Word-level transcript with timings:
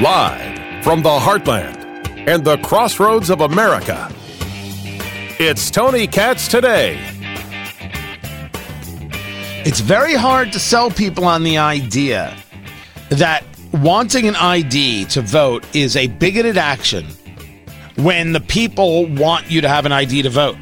Live 0.00 0.84
from 0.84 1.00
the 1.00 1.08
heartland 1.08 2.28
and 2.28 2.44
the 2.44 2.58
crossroads 2.58 3.30
of 3.30 3.40
America, 3.40 4.12
it's 5.38 5.70
Tony 5.70 6.06
Katz 6.06 6.48
today. 6.48 7.02
It's 9.64 9.80
very 9.80 10.12
hard 10.12 10.52
to 10.52 10.60
sell 10.60 10.90
people 10.90 11.24
on 11.24 11.44
the 11.44 11.56
idea 11.56 12.36
that 13.08 13.42
wanting 13.72 14.28
an 14.28 14.36
ID 14.36 15.06
to 15.06 15.22
vote 15.22 15.64
is 15.74 15.96
a 15.96 16.08
bigoted 16.08 16.58
action 16.58 17.06
when 17.94 18.32
the 18.32 18.40
people 18.40 19.06
want 19.06 19.50
you 19.50 19.62
to 19.62 19.68
have 19.68 19.86
an 19.86 19.92
ID 19.92 20.20
to 20.20 20.30
vote. 20.30 20.58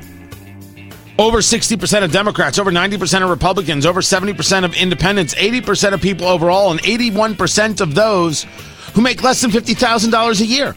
Over 1.19 1.39
60% 1.39 2.05
of 2.05 2.13
Democrats, 2.13 2.61
over 2.61 2.71
90% 2.71 3.25
of 3.25 3.31
Republicans, 3.31 3.85
over 3.85 4.01
70% 4.01 4.65
of 4.65 4.75
independents, 4.75 5.35
80% 5.35 5.93
of 5.93 6.01
people 6.01 6.29
overall, 6.29 6.71
and 6.71 6.79
81% 6.83 7.81
of 7.81 7.97
those 7.97 8.47
who 8.95 9.03
make 9.03 9.23
less 9.23 9.41
than 9.41 9.51
$50,000 9.51 10.41
a 10.41 10.47
year. 10.47 10.77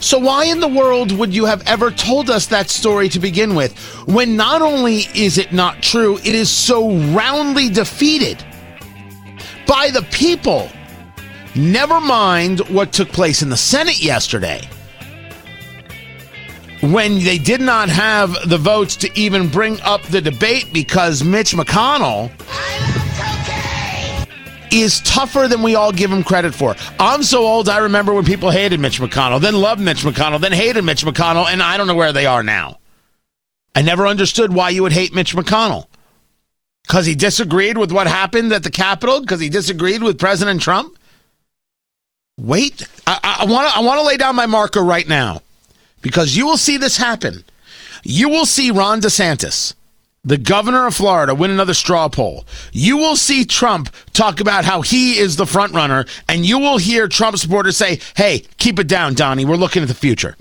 So, 0.00 0.18
why 0.18 0.44
in 0.44 0.60
the 0.60 0.68
world 0.68 1.10
would 1.12 1.34
you 1.34 1.44
have 1.44 1.66
ever 1.66 1.90
told 1.90 2.30
us 2.30 2.46
that 2.46 2.70
story 2.70 3.08
to 3.08 3.18
begin 3.18 3.56
with 3.56 3.76
when 4.06 4.36
not 4.36 4.62
only 4.62 4.98
is 5.14 5.38
it 5.38 5.52
not 5.52 5.82
true, 5.82 6.18
it 6.18 6.34
is 6.34 6.48
so 6.50 6.92
roundly 7.12 7.68
defeated 7.68 8.44
by 9.66 9.90
the 9.90 10.02
people? 10.12 10.70
Never 11.56 12.00
mind 12.00 12.60
what 12.68 12.92
took 12.92 13.08
place 13.08 13.42
in 13.42 13.50
the 13.50 13.56
Senate 13.56 14.00
yesterday 14.00 14.60
when 16.80 17.18
they 17.24 17.38
did 17.38 17.60
not 17.60 17.88
have 17.88 18.36
the 18.48 18.58
votes 18.58 18.94
to 18.94 19.18
even 19.18 19.48
bring 19.48 19.80
up 19.80 20.00
the 20.04 20.20
debate 20.20 20.68
because 20.72 21.24
Mitch 21.24 21.54
McConnell 21.54 22.30
is 24.72 25.00
tougher 25.00 25.48
than 25.48 25.62
we 25.62 25.74
all 25.74 25.92
give 25.92 26.10
him 26.10 26.22
credit 26.22 26.54
for. 26.54 26.74
I'm 26.98 27.22
so 27.22 27.44
old, 27.44 27.68
I 27.68 27.78
remember 27.78 28.14
when 28.14 28.24
people 28.24 28.50
hated 28.50 28.80
Mitch 28.80 29.00
McConnell, 29.00 29.40
then 29.40 29.54
loved 29.54 29.80
Mitch 29.80 30.02
McConnell, 30.02 30.40
then 30.40 30.52
hated 30.52 30.84
Mitch 30.84 31.04
McConnell, 31.04 31.46
and 31.46 31.62
I 31.62 31.76
don't 31.76 31.86
know 31.86 31.94
where 31.94 32.12
they 32.12 32.26
are 32.26 32.42
now. 32.42 32.78
I 33.74 33.82
never 33.82 34.06
understood 34.06 34.52
why 34.52 34.70
you 34.70 34.82
would 34.82 34.92
hate 34.92 35.14
Mitch 35.14 35.34
McConnell. 35.34 35.86
Because 36.82 37.04
he 37.04 37.14
disagreed 37.14 37.76
with 37.76 37.92
what 37.92 38.06
happened 38.06 38.50
at 38.52 38.62
the 38.62 38.70
Capitol? 38.70 39.20
Because 39.20 39.40
he 39.40 39.50
disagreed 39.50 40.02
with 40.02 40.18
President 40.18 40.62
Trump? 40.62 40.98
Wait, 42.38 42.86
I 43.06 43.44
want 43.48 43.68
to 43.68 43.76
I 43.76 43.80
want 43.80 44.00
to 44.00 44.06
lay 44.06 44.16
down 44.16 44.36
my 44.36 44.46
marker 44.46 44.82
right 44.82 45.06
now 45.06 45.42
because 46.02 46.36
you 46.36 46.46
will 46.46 46.56
see 46.56 46.76
this 46.76 46.96
happen. 46.96 47.44
You 48.04 48.28
will 48.28 48.46
see 48.46 48.70
Ron 48.70 49.00
DeSantis, 49.00 49.74
the 50.24 50.36
governor 50.36 50.86
of 50.86 50.94
Florida, 50.94 51.34
win 51.34 51.50
another 51.50 51.74
straw 51.74 52.08
poll. 52.08 52.44
You 52.72 52.96
will 52.96 53.16
see 53.16 53.44
Trump 53.44 53.94
talk 54.12 54.40
about 54.40 54.64
how 54.64 54.82
he 54.82 55.18
is 55.18 55.36
the 55.36 55.46
front 55.46 55.72
runner, 55.74 56.04
and 56.28 56.44
you 56.44 56.58
will 56.58 56.78
hear 56.78 57.08
Trump 57.08 57.38
supporters 57.38 57.76
say, 57.76 58.00
"Hey, 58.16 58.44
keep 58.58 58.78
it 58.78 58.88
down, 58.88 59.14
Donnie. 59.14 59.44
We're 59.44 59.56
looking 59.56 59.82
at 59.82 59.88
the 59.88 59.94
future." 59.94 60.36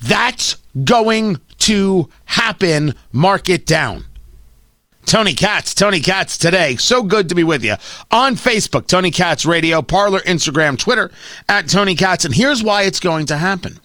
That's 0.00 0.56
going 0.84 1.40
to 1.60 2.08
happen. 2.26 2.94
Mark 3.12 3.48
it 3.48 3.66
down. 3.66 4.04
Tony 5.06 5.34
Katz, 5.34 5.72
Tony 5.72 6.00
Katz 6.00 6.36
today. 6.36 6.76
So 6.76 7.02
good 7.02 7.28
to 7.28 7.34
be 7.34 7.44
with 7.44 7.64
you 7.64 7.76
on 8.10 8.34
Facebook, 8.34 8.88
Tony 8.88 9.12
Katz 9.12 9.46
Radio, 9.46 9.80
Parler, 9.80 10.18
Instagram, 10.20 10.76
Twitter, 10.76 11.12
at 11.48 11.68
Tony 11.68 11.94
Katz. 11.94 12.24
And 12.24 12.34
here's 12.34 12.62
why 12.62 12.82
it's 12.82 13.00
going 13.00 13.26
to 13.26 13.36
happen 13.36 13.78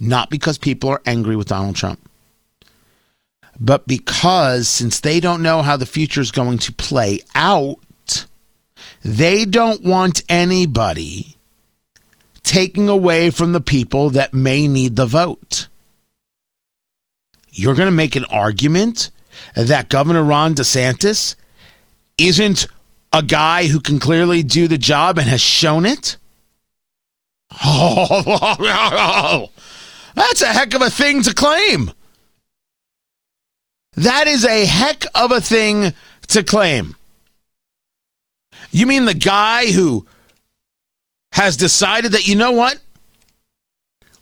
not 0.00 0.30
because 0.30 0.58
people 0.58 0.88
are 0.90 1.02
angry 1.04 1.36
with 1.36 1.48
Donald 1.48 1.76
Trump, 1.76 2.00
but 3.60 3.86
because 3.86 4.68
since 4.68 5.00
they 5.00 5.20
don't 5.20 5.42
know 5.42 5.60
how 5.60 5.76
the 5.76 5.84
future 5.84 6.22
is 6.22 6.30
going 6.30 6.56
to 6.58 6.72
play 6.72 7.20
out, 7.34 8.26
they 9.04 9.44
don't 9.44 9.84
want 9.84 10.22
anybody 10.30 11.36
taking 12.42 12.88
away 12.88 13.28
from 13.30 13.52
the 13.52 13.60
people 13.60 14.10
that 14.10 14.32
may 14.32 14.66
need 14.66 14.96
the 14.96 15.04
vote. 15.04 15.68
You're 17.50 17.74
going 17.74 17.86
to 17.86 17.92
make 17.92 18.16
an 18.16 18.24
argument 18.24 19.10
that 19.54 19.90
Governor 19.90 20.22
Ron 20.22 20.54
DeSantis 20.54 21.34
isn't 22.16 22.66
a 23.12 23.22
guy 23.22 23.66
who 23.66 23.80
can 23.80 23.98
clearly 23.98 24.42
do 24.42 24.68
the 24.68 24.78
job 24.78 25.18
and 25.18 25.28
has 25.28 25.42
shown 25.42 25.84
it? 25.84 26.16
Oh, 27.62 29.50
that's 30.14 30.40
a 30.40 30.46
heck 30.46 30.72
of 30.74 30.82
a 30.82 30.90
thing 30.90 31.22
to 31.22 31.34
claim. 31.34 31.90
That 34.00 34.28
is 34.28 34.46
a 34.46 34.64
heck 34.64 35.04
of 35.14 35.30
a 35.30 35.42
thing 35.42 35.92
to 36.28 36.42
claim. 36.42 36.96
You 38.70 38.86
mean 38.86 39.04
the 39.04 39.12
guy 39.12 39.70
who 39.70 40.06
has 41.32 41.58
decided 41.58 42.12
that, 42.12 42.26
you 42.26 42.34
know 42.34 42.52
what? 42.52 42.80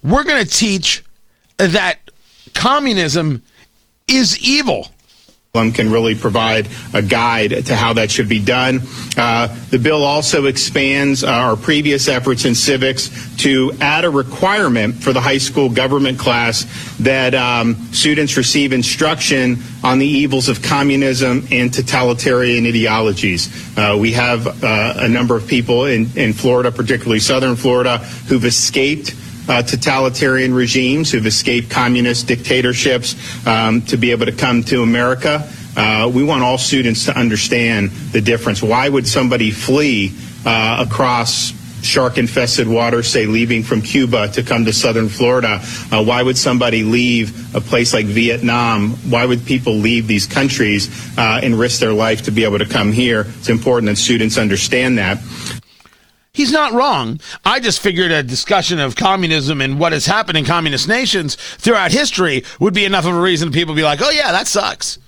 We're 0.03 0.25
going 0.25 0.45
to 0.45 0.51
teach 0.51 1.05
that 1.59 1.99
communism 2.55 3.45
is 4.09 4.37
evil 4.41 4.89
can 5.73 5.91
really 5.91 6.15
provide 6.15 6.69
a 6.95 7.03
guide 7.03 7.67
to 7.67 7.75
how 7.75 7.93
that 7.95 8.11
should 8.11 8.29
be 8.29 8.41
done. 8.41 8.81
Uh, 9.17 9.49
the 9.71 9.79
bill 9.79 10.05
also 10.05 10.47
expands 10.47 11.25
our 11.25 11.57
previous 11.57 12.09
efforts 12.09 12.45
in 12.45 12.55
civics 12.55 13.11
to 13.37 13.73
add 13.81 14.05
a 14.05 14.11
requirement 14.11 14.95
for 14.95 15.13
the 15.13 15.21
high 15.21 15.39
school 15.39 15.69
government 15.69 16.19
class 16.19 16.65
that 17.01 17.35
um, 17.35 17.75
students 17.93 18.37
receive 18.37 18.73
instruction 18.73 19.59
on 19.83 19.99
the 19.99 20.07
evils 20.07 20.49
of 20.49 20.63
communism 20.63 21.47
and 21.51 21.73
totalitarian 21.73 22.67
ideologies. 22.67 23.49
Uh, 23.77 23.97
we 23.99 24.13
have 24.13 24.47
uh, 24.63 24.95
a 24.97 25.09
number 25.09 25.37
of 25.37 25.47
people 25.47 25.87
in, 25.87 26.09
in 26.17 26.33
Florida, 26.33 26.71
particularly 26.71 27.21
southern 27.21 27.57
Florida, 27.57 27.99
who've 28.29 28.45
escaped 28.45 29.15
uh, 29.49 29.63
totalitarian 29.63 30.53
regimes 30.55 31.11
who've 31.11 31.27
escaped 31.27 31.71
communist 31.71 32.27
dictatorships 32.29 33.17
um, 33.47 33.83
to 33.83 33.97
be 33.97 34.11
able 34.11 34.27
to 34.27 34.33
come 34.33 34.63
to 34.65 34.83
America. 34.83 35.51
Uh, 35.77 36.11
we 36.13 36.25
want 36.25 36.43
all 36.43 36.59
students 36.59 37.05
to 37.07 37.17
understand 37.17 37.91
the 38.13 38.21
difference. 38.21 38.63
Why 38.63 38.89
would 38.89 39.07
somebody 39.07 39.51
flee 39.51 40.13
uh, 40.45 40.85
across 40.87 41.53
shark 41.83 42.19
infested 42.19 42.67
water, 42.67 43.03
say 43.03 43.27
leaving 43.27 43.63
from 43.63 43.81
Cuba 43.81 44.29
to 44.29 44.43
come 44.43 44.65
to 44.65 44.73
southern 44.73 45.09
Florida? 45.09 45.61
Uh, 45.93 46.05
why 46.05 46.23
would 46.23 46.37
somebody 46.37 46.83
leave 46.83 47.55
a 47.55 47.61
place 47.61 47.95
like 47.95 48.07
Vietnam? 48.07 48.91
Why 49.11 49.25
would 49.25 49.45
people 49.47 49.75
leave 49.75 50.07
these 50.07 50.27
countries 50.27 50.89
uh, 51.17 51.41
and 51.43 51.59
risk 51.59 51.81
their 51.81 51.93
life 51.93 52.23
to 52.23 52.31
be 52.31 52.45
able 52.45 52.59
to 52.59 52.67
come 52.67 52.93
here? 52.93 53.27
It's 53.39 53.49
important 53.49 53.87
that 53.89 53.97
students 53.97 54.37
understand 54.37 54.99
that. 54.99 55.19
He's 56.39 56.53
not 56.53 56.73
wrong. 56.73 57.19
I 57.45 57.59
just 57.59 57.81
figured 57.81 58.13
a 58.13 58.23
discussion 58.23 58.79
of 58.79 58.95
communism 58.95 59.61
and 59.61 59.81
what 59.81 59.91
has 59.91 60.07
happened 60.07 60.39
in 60.39 60.45
communist 60.45 60.87
nations 60.87 61.35
throughout 61.35 61.91
history 61.91 62.45
would 62.61 62.73
be 62.73 62.85
enough 62.85 63.07
of 63.07 63.17
a 63.17 63.21
reason 63.21 63.51
people 63.51 63.75
be 63.75 63.83
like, 63.83 64.01
oh, 64.01 64.11
yeah, 64.11 64.31
that 64.31 64.47
sucks. 64.47 65.01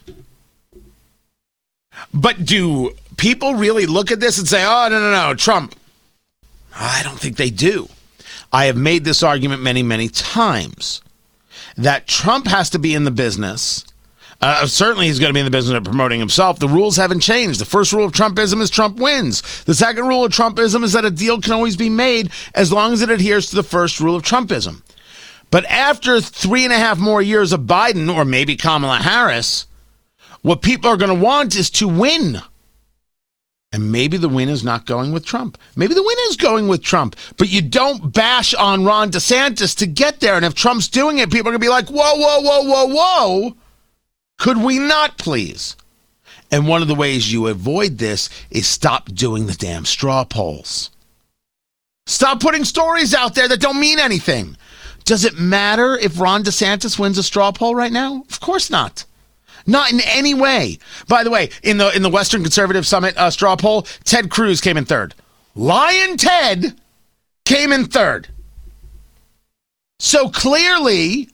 But 2.12 2.44
do 2.44 2.96
people 3.16 3.54
really 3.54 3.86
look 3.86 4.10
at 4.10 4.18
this 4.18 4.40
and 4.40 4.48
say, 4.48 4.64
oh, 4.64 4.88
no, 4.90 4.98
no, 4.98 5.12
no, 5.12 5.34
Trump? 5.36 5.76
I 6.74 7.00
don't 7.04 7.20
think 7.20 7.36
they 7.36 7.50
do. 7.50 7.88
I 8.52 8.64
have 8.64 8.76
made 8.76 9.04
this 9.04 9.22
argument 9.22 9.62
many, 9.62 9.84
many 9.84 10.08
times 10.08 11.00
that 11.76 12.08
Trump 12.08 12.48
has 12.48 12.70
to 12.70 12.80
be 12.80 12.92
in 12.92 13.04
the 13.04 13.12
business 13.12 13.84
uh, 14.40 14.66
certainly, 14.66 15.06
he's 15.06 15.18
going 15.18 15.28
to 15.30 15.34
be 15.34 15.40
in 15.40 15.44
the 15.44 15.50
business 15.50 15.76
of 15.76 15.84
promoting 15.84 16.18
himself. 16.18 16.58
The 16.58 16.68
rules 16.68 16.96
haven't 16.96 17.20
changed. 17.20 17.60
The 17.60 17.66
first 17.66 17.92
rule 17.92 18.06
of 18.06 18.12
Trumpism 18.12 18.60
is 18.62 18.70
Trump 18.70 18.98
wins. 18.98 19.64
The 19.64 19.74
second 19.74 20.08
rule 20.08 20.24
of 20.24 20.32
Trumpism 20.32 20.82
is 20.82 20.94
that 20.94 21.04
a 21.04 21.10
deal 21.10 21.40
can 21.40 21.52
always 21.52 21.76
be 21.76 21.90
made 21.90 22.30
as 22.54 22.72
long 22.72 22.92
as 22.92 23.02
it 23.02 23.10
adheres 23.10 23.50
to 23.50 23.56
the 23.56 23.62
first 23.62 24.00
rule 24.00 24.16
of 24.16 24.22
Trumpism. 24.22 24.82
But 25.50 25.66
after 25.66 26.20
three 26.20 26.64
and 26.64 26.72
a 26.72 26.78
half 26.78 26.98
more 26.98 27.20
years 27.20 27.52
of 27.52 27.62
Biden, 27.62 28.14
or 28.14 28.24
maybe 28.24 28.56
Kamala 28.56 28.96
Harris, 28.96 29.66
what 30.42 30.62
people 30.62 30.88
are 30.88 30.96
going 30.96 31.14
to 31.14 31.24
want 31.24 31.56
is 31.56 31.68
to 31.70 31.88
win. 31.88 32.40
And 33.72 33.92
maybe 33.92 34.16
the 34.16 34.28
win 34.28 34.48
is 34.48 34.64
not 34.64 34.86
going 34.86 35.12
with 35.12 35.24
Trump. 35.24 35.58
Maybe 35.76 35.94
the 35.94 36.02
win 36.02 36.16
is 36.28 36.36
going 36.36 36.66
with 36.66 36.82
Trump. 36.82 37.14
But 37.36 37.50
you 37.50 37.62
don't 37.62 38.12
bash 38.12 38.54
on 38.54 38.84
Ron 38.84 39.10
DeSantis 39.10 39.76
to 39.76 39.86
get 39.86 40.20
there. 40.20 40.34
And 40.34 40.44
if 40.44 40.54
Trump's 40.54 40.88
doing 40.88 41.18
it, 41.18 41.30
people 41.30 41.48
are 41.48 41.52
going 41.52 41.60
to 41.60 41.64
be 41.64 41.68
like, 41.68 41.88
whoa, 41.88 42.16
whoa, 42.16 42.40
whoa, 42.40 42.62
whoa, 42.62 42.86
whoa. 42.86 43.56
Could 44.40 44.56
we 44.56 44.78
not, 44.78 45.18
please? 45.18 45.76
And 46.50 46.66
one 46.66 46.80
of 46.80 46.88
the 46.88 46.94
ways 46.94 47.30
you 47.30 47.46
avoid 47.46 47.98
this 47.98 48.30
is 48.50 48.66
stop 48.66 49.12
doing 49.12 49.46
the 49.46 49.52
damn 49.54 49.84
straw 49.84 50.24
polls. 50.24 50.90
Stop 52.06 52.40
putting 52.40 52.64
stories 52.64 53.14
out 53.14 53.34
there 53.34 53.46
that 53.46 53.60
don't 53.60 53.78
mean 53.78 53.98
anything. 53.98 54.56
Does 55.04 55.26
it 55.26 55.38
matter 55.38 55.96
if 55.98 56.18
Ron 56.18 56.42
DeSantis 56.42 56.98
wins 56.98 57.18
a 57.18 57.22
straw 57.22 57.52
poll 57.52 57.74
right 57.74 57.92
now? 57.92 58.24
Of 58.30 58.40
course 58.40 58.70
not. 58.70 59.04
Not 59.66 59.92
in 59.92 60.00
any 60.00 60.32
way. 60.32 60.78
By 61.06 61.22
the 61.22 61.30
way, 61.30 61.50
in 61.62 61.76
the 61.76 61.94
in 61.94 62.00
the 62.00 62.08
Western 62.08 62.42
Conservative 62.42 62.86
Summit 62.86 63.16
uh, 63.18 63.30
straw 63.30 63.56
poll, 63.56 63.82
Ted 64.04 64.30
Cruz 64.30 64.62
came 64.62 64.78
in 64.78 64.86
third. 64.86 65.14
Lyin' 65.54 66.16
Ted 66.16 66.80
came 67.44 67.72
in 67.72 67.84
third. 67.84 68.28
So 69.98 70.30
clearly, 70.30 71.28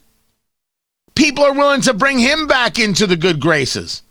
people 1.17 1.43
are 1.43 1.55
willing 1.55 1.81
to 1.81 1.95
bring 1.95 2.21
him 2.21 2.47
back 2.47 2.79
into 2.79 3.09
the 3.09 3.17
good 3.17 3.41
graces. 3.41 4.03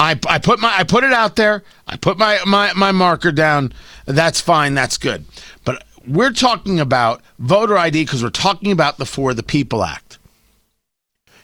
I, 0.00 0.18
I 0.28 0.38
put 0.38 0.58
my 0.60 0.76
I 0.76 0.84
put 0.84 1.04
it 1.04 1.12
out 1.12 1.36
there. 1.36 1.62
I 1.86 1.96
put 1.96 2.18
my, 2.18 2.38
my 2.46 2.72
my 2.72 2.92
marker 2.92 3.32
down. 3.32 3.72
That's 4.06 4.40
fine. 4.40 4.74
That's 4.74 4.96
good. 4.96 5.24
But 5.64 5.84
we're 6.06 6.32
talking 6.32 6.80
about 6.80 7.20
voter 7.38 7.76
ID 7.76 8.04
because 8.04 8.22
we're 8.22 8.30
talking 8.30 8.72
about 8.72 8.98
the 8.98 9.06
For 9.06 9.34
the 9.34 9.42
People 9.42 9.84
Act 9.84 10.18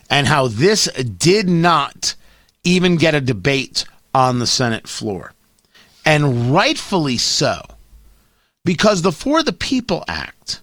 and 0.09 0.27
how 0.27 0.49
this 0.49 0.87
did 1.03 1.49
not 1.49 2.15
even 2.63 2.97
get 2.97 3.15
a 3.15 3.21
debate 3.21 3.85
on 4.15 4.39
the 4.39 4.47
Senate 4.47 4.87
floor. 4.87 5.33
And 6.07 6.55
rightfully 6.55 7.17
so, 7.17 7.61
because 8.65 9.03
the 9.03 9.13
For 9.13 9.43
the 9.43 9.53
People 9.53 10.05
Act 10.07 10.61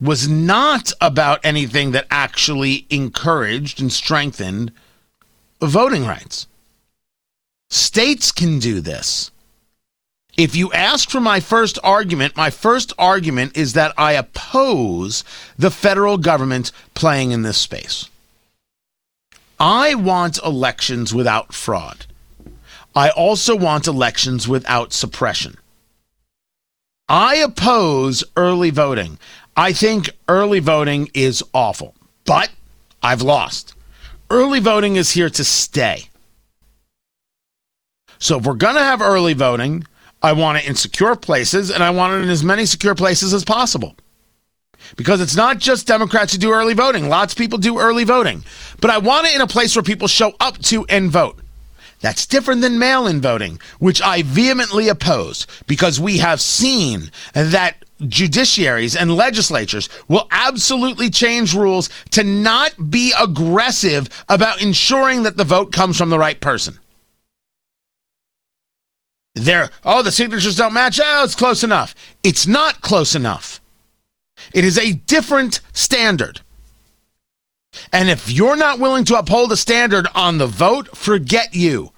was 0.00 0.28
not 0.28 0.92
about 1.00 1.40
anything 1.44 1.92
that 1.92 2.06
actually 2.10 2.86
encouraged 2.90 3.80
and 3.80 3.90
strengthened 3.90 4.72
voting 5.60 6.04
rights. 6.04 6.46
States 7.70 8.30
can 8.30 8.58
do 8.58 8.80
this. 8.80 9.30
If 10.36 10.54
you 10.54 10.70
ask 10.72 11.08
for 11.08 11.20
my 11.20 11.40
first 11.40 11.78
argument, 11.82 12.36
my 12.36 12.50
first 12.50 12.92
argument 12.98 13.56
is 13.56 13.72
that 13.72 13.94
I 13.96 14.12
oppose 14.12 15.24
the 15.58 15.70
federal 15.70 16.18
government 16.18 16.72
playing 16.94 17.30
in 17.30 17.40
this 17.40 17.56
space. 17.56 18.10
I 19.58 19.94
want 19.94 20.38
elections 20.44 21.14
without 21.14 21.54
fraud. 21.54 22.04
I 22.94 23.08
also 23.08 23.56
want 23.56 23.86
elections 23.86 24.46
without 24.46 24.92
suppression. 24.92 25.56
I 27.08 27.36
oppose 27.36 28.22
early 28.36 28.70
voting. 28.70 29.18
I 29.56 29.72
think 29.72 30.10
early 30.28 30.60
voting 30.60 31.08
is 31.14 31.42
awful, 31.54 31.94
but 32.26 32.50
I've 33.02 33.22
lost. 33.22 33.74
Early 34.30 34.60
voting 34.60 34.96
is 34.96 35.12
here 35.12 35.30
to 35.30 35.44
stay. 35.44 36.08
So 38.18 38.38
if 38.38 38.44
we're 38.44 38.54
going 38.54 38.74
to 38.74 38.80
have 38.80 39.00
early 39.00 39.32
voting, 39.32 39.86
I 40.22 40.32
want 40.32 40.58
it 40.58 40.68
in 40.68 40.74
secure 40.74 41.16
places 41.16 41.70
and 41.70 41.82
I 41.82 41.90
want 41.90 42.14
it 42.14 42.24
in 42.24 42.30
as 42.30 42.44
many 42.44 42.66
secure 42.66 42.94
places 42.94 43.32
as 43.32 43.44
possible. 43.44 43.96
Because 44.96 45.20
it's 45.20 45.36
not 45.36 45.58
just 45.58 45.86
Democrats 45.86 46.32
who 46.32 46.38
do 46.38 46.52
early 46.52 46.74
voting. 46.74 47.08
Lots 47.08 47.32
of 47.32 47.38
people 47.38 47.58
do 47.58 47.78
early 47.78 48.04
voting. 48.04 48.44
But 48.80 48.90
I 48.90 48.98
want 48.98 49.26
it 49.26 49.34
in 49.34 49.40
a 49.40 49.46
place 49.46 49.74
where 49.74 49.82
people 49.82 50.08
show 50.08 50.34
up 50.38 50.58
to 50.64 50.84
and 50.86 51.10
vote. 51.10 51.38
That's 52.00 52.26
different 52.26 52.60
than 52.60 52.78
mail 52.78 53.06
in 53.06 53.20
voting, 53.20 53.58
which 53.78 54.02
I 54.02 54.22
vehemently 54.22 54.88
oppose 54.88 55.46
because 55.66 55.98
we 55.98 56.18
have 56.18 56.40
seen 56.40 57.10
that 57.32 57.85
judiciaries 58.00 59.00
and 59.00 59.14
legislatures 59.14 59.88
will 60.08 60.26
absolutely 60.30 61.10
change 61.10 61.54
rules 61.54 61.88
to 62.10 62.22
not 62.22 62.90
be 62.90 63.12
aggressive 63.18 64.08
about 64.28 64.62
ensuring 64.62 65.22
that 65.22 65.36
the 65.36 65.44
vote 65.44 65.72
comes 65.72 65.96
from 65.96 66.10
the 66.10 66.18
right 66.18 66.40
person. 66.40 66.78
There, 69.34 69.70
oh, 69.84 70.02
the 70.02 70.12
signatures 70.12 70.56
don't 70.56 70.72
match. 70.72 70.98
Oh, 71.02 71.24
it's 71.24 71.34
close 71.34 71.62
enough. 71.62 71.94
It's 72.22 72.46
not 72.46 72.80
close 72.80 73.14
enough. 73.14 73.60
It 74.54 74.64
is 74.64 74.78
a 74.78 74.92
different 74.92 75.60
standard. 75.72 76.40
And 77.92 78.08
if 78.08 78.30
you're 78.30 78.56
not 78.56 78.78
willing 78.78 79.04
to 79.06 79.18
uphold 79.18 79.52
a 79.52 79.56
standard 79.56 80.08
on 80.14 80.38
the 80.38 80.46
vote, 80.46 80.96
forget 80.96 81.54
you. 81.54 81.92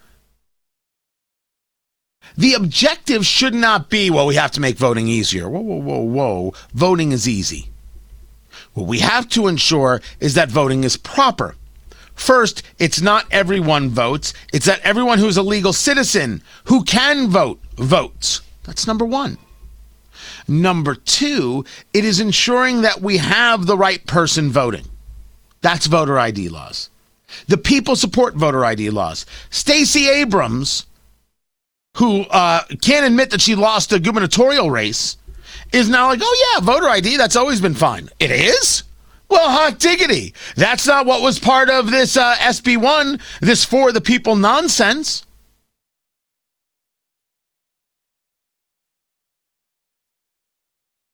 The 2.38 2.55
objective 2.55 3.26
should 3.26 3.52
not 3.52 3.90
be, 3.90 4.11
well, 4.11 4.26
we 4.26 4.37
have 4.37 4.52
to 4.52 4.61
make 4.61 4.76
voting 4.76 5.08
easier. 5.08 5.49
Whoa, 5.49 5.61
whoa, 5.61 5.76
whoa, 5.81 6.02
whoa. 6.02 6.55
Voting 6.73 7.11
is 7.11 7.29
easy. 7.29 7.69
What 8.75 8.87
we 8.87 9.00
have 9.00 9.29
to 9.31 9.49
ensure 9.49 10.00
is 10.20 10.35
that 10.35 10.49
voting 10.49 10.85
is 10.85 10.96
proper. 10.96 11.56
First, 12.14 12.62
it's 12.79 13.00
not 13.00 13.26
everyone 13.32 13.90
votes, 13.90 14.35
it's 14.52 14.67
that 14.67 14.81
everyone 14.82 15.19
who's 15.19 15.37
a 15.37 15.43
legal 15.43 15.73
citizen 15.73 16.40
who 16.67 16.85
can 16.85 17.29
vote 17.29 17.61
votes. 17.76 18.40
That's 18.62 18.87
number 18.87 19.05
one. 19.05 19.37
Number 20.46 20.94
two, 20.94 21.64
it 21.93 22.05
is 22.05 22.20
ensuring 22.20 22.82
that 22.82 23.00
we 23.00 23.17
have 23.17 23.67
the 23.67 23.76
right 23.76 24.06
person 24.06 24.50
voting. 24.50 24.85
That's 25.61 25.87
voter 25.87 26.20
ID 26.20 26.50
laws. 26.50 26.88
The 27.49 27.58
people 27.58 27.96
support 27.96 28.35
voter 28.35 28.64
ID 28.64 28.90
laws. 28.90 29.26
Stacey 29.50 30.08
Abrams 30.08 30.87
who 31.96 32.23
uh, 32.23 32.62
can't 32.82 33.06
admit 33.06 33.31
that 33.31 33.40
she 33.40 33.55
lost 33.55 33.93
a 33.93 33.99
gubernatorial 33.99 34.70
race, 34.70 35.17
is 35.73 35.88
now 35.88 36.08
like, 36.08 36.20
oh, 36.23 36.55
yeah, 36.55 36.64
voter 36.64 36.88
ID, 36.88 37.17
that's 37.17 37.37
always 37.37 37.61
been 37.61 37.75
fine. 37.75 38.08
It 38.19 38.31
is? 38.31 38.85
Well, 39.29 39.50
hot 39.50 39.79
diggity. 39.79 40.35
That's 40.56 40.87
not 40.87 41.05
what 41.05 41.23
was 41.23 41.38
part 41.38 41.69
of 41.69 41.90
this 41.90 42.17
uh, 42.17 42.35
SB1, 42.37 43.20
this 43.40 43.64
for 43.64 43.93
the 43.93 44.00
people 44.00 44.37
nonsense. 44.37 45.26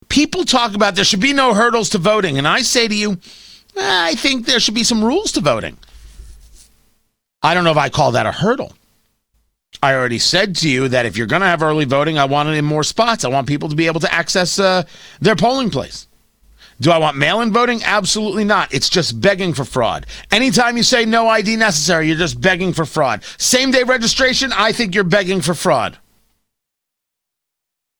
People 0.08 0.44
talk 0.44 0.74
about 0.76 0.94
there 0.94 1.04
should 1.04 1.20
be 1.20 1.32
no 1.32 1.54
hurdles 1.54 1.90
to 1.90 1.98
voting, 1.98 2.38
and 2.38 2.46
I 2.46 2.62
say 2.62 2.86
to 2.86 2.94
you, 2.94 3.18
I 3.76 4.14
think 4.14 4.46
there 4.46 4.60
should 4.60 4.74
be 4.74 4.84
some 4.84 5.02
rules 5.02 5.32
to 5.32 5.40
voting. 5.40 5.76
I 7.42 7.52
don't 7.52 7.64
know 7.64 7.72
if 7.72 7.76
I 7.76 7.88
call 7.88 8.12
that 8.12 8.26
a 8.26 8.32
hurdle. 8.32 8.72
I 9.82 9.94
already 9.94 10.18
said 10.18 10.56
to 10.56 10.68
you 10.68 10.88
that 10.88 11.06
if 11.06 11.16
you're 11.16 11.26
going 11.26 11.42
to 11.42 11.48
have 11.48 11.62
early 11.62 11.84
voting, 11.84 12.18
I 12.18 12.24
want 12.24 12.48
it 12.48 12.56
in 12.56 12.64
more 12.64 12.84
spots. 12.84 13.24
I 13.24 13.28
want 13.28 13.46
people 13.46 13.68
to 13.68 13.76
be 13.76 13.86
able 13.86 14.00
to 14.00 14.12
access 14.12 14.58
uh, 14.58 14.84
their 15.20 15.36
polling 15.36 15.70
place. 15.70 16.06
Do 16.80 16.90
I 16.90 16.98
want 16.98 17.16
mail 17.16 17.40
in 17.40 17.52
voting? 17.52 17.82
Absolutely 17.84 18.44
not. 18.44 18.72
It's 18.74 18.88
just 18.88 19.20
begging 19.20 19.54
for 19.54 19.64
fraud. 19.64 20.06
Anytime 20.32 20.76
you 20.76 20.82
say 20.82 21.04
no 21.04 21.28
ID 21.28 21.56
necessary, 21.56 22.08
you're 22.08 22.16
just 22.16 22.40
begging 22.40 22.72
for 22.72 22.84
fraud. 22.84 23.22
Same 23.38 23.70
day 23.70 23.84
registration, 23.84 24.52
I 24.52 24.72
think 24.72 24.94
you're 24.94 25.04
begging 25.04 25.40
for 25.40 25.54
fraud. 25.54 25.98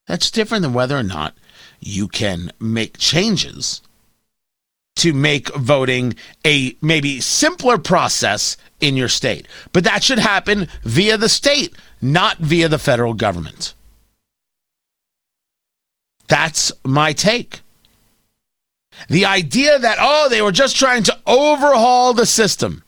That's 0.06 0.30
different 0.30 0.62
than 0.62 0.74
whether 0.74 0.98
or 0.98 1.02
not 1.02 1.34
you 1.80 2.08
can 2.08 2.50
make 2.60 2.98
changes 2.98 3.80
to 4.96 5.12
make 5.12 5.54
voting 5.54 6.14
a 6.46 6.76
maybe 6.80 7.20
simpler 7.20 7.78
process 7.78 8.56
in 8.80 8.96
your 8.96 9.08
state. 9.08 9.48
But 9.72 9.84
that 9.84 10.04
should 10.04 10.18
happen 10.18 10.68
via 10.82 11.16
the 11.16 11.28
state, 11.28 11.74
not 12.00 12.38
via 12.38 12.68
the 12.68 12.78
federal 12.78 13.14
government. 13.14 13.74
That's 16.28 16.72
my 16.84 17.12
take. 17.12 17.60
The 19.08 19.26
idea 19.26 19.78
that, 19.78 19.98
oh, 20.00 20.28
they 20.28 20.40
were 20.40 20.52
just 20.52 20.76
trying 20.76 21.02
to 21.04 21.18
overhaul 21.26 22.14
the 22.14 22.26
system. 22.26 22.84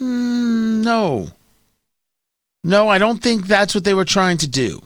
Mm, 0.00 0.84
no. 0.84 1.28
No, 2.62 2.88
I 2.88 2.98
don't 2.98 3.22
think 3.22 3.46
that's 3.46 3.74
what 3.74 3.84
they 3.84 3.94
were 3.94 4.04
trying 4.04 4.38
to 4.38 4.48
do. 4.48 4.82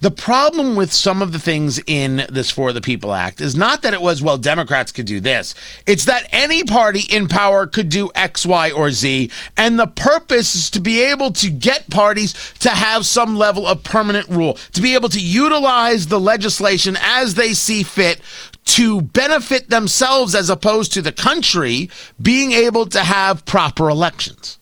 The 0.00 0.10
problem 0.10 0.76
with 0.76 0.92
some 0.92 1.22
of 1.22 1.32
the 1.32 1.38
things 1.38 1.80
in 1.86 2.26
this 2.28 2.50
For 2.50 2.72
the 2.72 2.80
People 2.80 3.12
Act 3.12 3.40
is 3.40 3.56
not 3.56 3.82
that 3.82 3.94
it 3.94 4.02
was, 4.02 4.22
well, 4.22 4.38
Democrats 4.38 4.92
could 4.92 5.06
do 5.06 5.20
this. 5.20 5.54
It's 5.86 6.04
that 6.06 6.28
any 6.32 6.64
party 6.64 7.02
in 7.10 7.28
power 7.28 7.66
could 7.66 7.88
do 7.88 8.10
X, 8.14 8.44
Y, 8.46 8.70
or 8.70 8.90
Z. 8.90 9.30
And 9.56 9.78
the 9.78 9.86
purpose 9.86 10.54
is 10.54 10.70
to 10.70 10.80
be 10.80 11.02
able 11.02 11.32
to 11.32 11.50
get 11.50 11.90
parties 11.90 12.34
to 12.60 12.70
have 12.70 13.06
some 13.06 13.36
level 13.36 13.66
of 13.66 13.82
permanent 13.82 14.28
rule, 14.28 14.54
to 14.72 14.82
be 14.82 14.94
able 14.94 15.08
to 15.10 15.20
utilize 15.20 16.06
the 16.06 16.20
legislation 16.20 16.96
as 17.00 17.34
they 17.34 17.54
see 17.54 17.82
fit 17.82 18.20
to 18.64 19.02
benefit 19.02 19.68
themselves 19.70 20.34
as 20.34 20.48
opposed 20.50 20.92
to 20.92 21.02
the 21.02 21.12
country 21.12 21.90
being 22.20 22.52
able 22.52 22.86
to 22.86 23.00
have 23.00 23.44
proper 23.44 23.88
elections. 23.88 24.58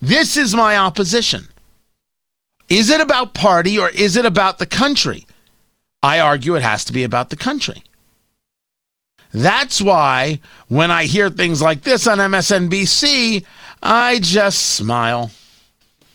This 0.00 0.36
is 0.36 0.54
my 0.54 0.76
opposition. 0.76 1.48
Is 2.70 2.88
it 2.88 3.00
about 3.00 3.34
party 3.34 3.78
or 3.78 3.88
is 3.88 4.16
it 4.16 4.24
about 4.24 4.58
the 4.58 4.66
country? 4.66 5.26
I 6.04 6.20
argue 6.20 6.54
it 6.54 6.62
has 6.62 6.84
to 6.84 6.92
be 6.92 7.02
about 7.02 7.30
the 7.30 7.36
country. 7.36 7.82
That's 9.34 9.82
why 9.82 10.38
when 10.68 10.92
I 10.92 11.04
hear 11.04 11.30
things 11.30 11.60
like 11.60 11.82
this 11.82 12.06
on 12.06 12.18
MSNBC, 12.18 13.44
I 13.82 14.20
just 14.20 14.74
smile. 14.76 15.32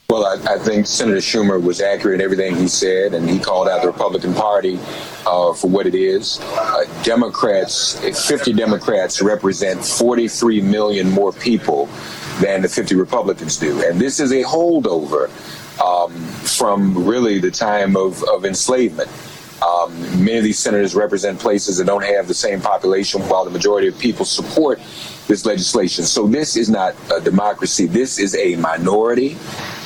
Well, 0.10 0.26
I, 0.26 0.54
I, 0.54 0.60
think 0.60 0.86
Senator 0.86 1.18
Schumer 1.18 1.62
was 1.62 1.82
accurate 1.82 2.16
in 2.16 2.22
everything 2.22 2.56
he 2.56 2.68
said, 2.68 3.16
and 3.16 3.28
he 3.28 3.40
called 3.40 3.68
out 3.68 3.82
the 3.82 3.88
Republican 3.88 4.34
Party 4.34 4.78
uh, 5.26 5.52
for 5.54 5.68
what 5.68 5.88
it 5.88 5.96
is. 5.96 6.40
Uh, 6.42 6.84
Democrats, 7.04 8.00
50 8.28 8.54
Democrats 8.54 9.22
represent 9.22 9.84
43 9.84 10.62
million 10.62 11.10
more 11.10 11.34
people 11.34 11.88
than 12.40 12.62
the 12.62 12.70
50 12.70 12.96
Republicans 12.96 13.58
do. 13.58 13.84
And 13.84 14.00
this 14.00 14.20
is 14.20 14.32
a 14.32 14.44
holdover 14.44 15.30
um, 15.84 16.14
from 16.14 17.06
really 17.06 17.40
the 17.40 17.52
time 17.52 17.96
of, 17.96 18.24
of 18.24 18.46
enslavement. 18.46 19.10
Um, 19.66 19.94
many 20.24 20.38
of 20.38 20.44
these 20.44 20.60
senators 20.60 20.96
represent 20.96 21.40
places 21.40 21.78
that 21.78 21.86
don't 21.86 22.04
have 22.04 22.28
the 22.28 22.34
same 22.34 22.62
population, 22.62 23.22
while 23.24 23.46
the 23.46 23.52
majority 23.52 23.88
of 23.88 23.98
people 23.98 24.26
support 24.26 24.80
this 25.28 25.46
legislation. 25.46 26.04
So 26.04 26.28
this 26.28 26.56
is 26.56 26.70
not 26.70 26.96
a 27.12 27.20
democracy. 27.20 27.88
This 27.88 28.20
is 28.20 28.36
a 28.36 28.56
minority 28.58 29.38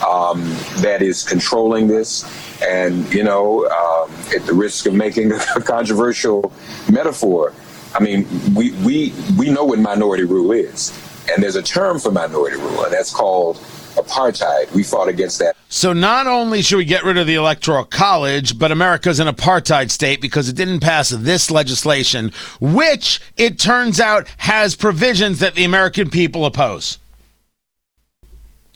um, 0.07 0.41
that 0.77 1.01
is 1.01 1.23
controlling 1.23 1.87
this. 1.87 2.25
And, 2.61 3.11
you 3.13 3.23
know, 3.23 3.65
um, 3.67 4.11
at 4.35 4.45
the 4.45 4.53
risk 4.53 4.85
of 4.85 4.93
making 4.93 5.31
a 5.55 5.61
controversial 5.61 6.51
metaphor, 6.91 7.53
I 7.93 8.03
mean, 8.03 8.27
we, 8.53 8.71
we, 8.83 9.13
we 9.37 9.49
know 9.49 9.63
what 9.65 9.79
minority 9.79 10.23
rule 10.23 10.51
is. 10.51 10.91
And 11.31 11.43
there's 11.43 11.55
a 11.55 11.63
term 11.63 11.99
for 11.99 12.11
minority 12.11 12.57
rule, 12.57 12.83
and 12.83 12.93
that's 12.93 13.13
called 13.13 13.57
apartheid. 13.95 14.71
We 14.73 14.83
fought 14.83 15.07
against 15.07 15.39
that. 15.39 15.55
So 15.69 15.93
not 15.93 16.27
only 16.27 16.61
should 16.61 16.77
we 16.77 16.85
get 16.85 17.03
rid 17.03 17.17
of 17.17 17.27
the 17.27 17.35
electoral 17.35 17.85
college, 17.85 18.57
but 18.57 18.71
America's 18.71 19.19
an 19.19 19.27
apartheid 19.27 19.91
state 19.91 20.21
because 20.21 20.49
it 20.49 20.55
didn't 20.55 20.79
pass 20.79 21.09
this 21.09 21.51
legislation, 21.51 22.31
which 22.59 23.21
it 23.37 23.59
turns 23.59 23.99
out 23.99 24.27
has 24.37 24.75
provisions 24.75 25.39
that 25.39 25.55
the 25.55 25.63
American 25.63 26.09
people 26.09 26.45
oppose. 26.45 26.97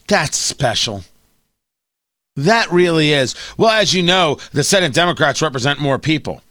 That's 0.06 0.36
special. 0.36 1.04
That 2.36 2.70
really 2.72 3.12
is. 3.12 3.34
Well, 3.56 3.70
as 3.70 3.94
you 3.94 4.02
know, 4.02 4.38
the 4.52 4.64
Senate 4.64 4.92
Democrats 4.92 5.40
represent 5.40 5.80
more 5.80 5.98
people. 5.98 6.42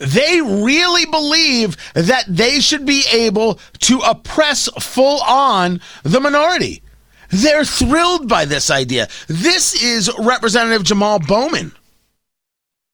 They 0.00 0.40
really 0.40 1.04
believe 1.04 1.76
that 1.92 2.24
they 2.26 2.60
should 2.60 2.86
be 2.86 3.04
able 3.12 3.60
to 3.80 3.98
oppress 3.98 4.66
full 4.80 5.20
on 5.20 5.80
the 6.02 6.20
minority. 6.20 6.82
They're 7.28 7.66
thrilled 7.66 8.26
by 8.26 8.46
this 8.46 8.70
idea. 8.70 9.08
This 9.28 9.80
is 9.82 10.10
Representative 10.18 10.84
Jamal 10.84 11.18
Bowman 11.20 11.72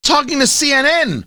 talking 0.03 0.39
to 0.39 0.45
CNN. 0.45 1.23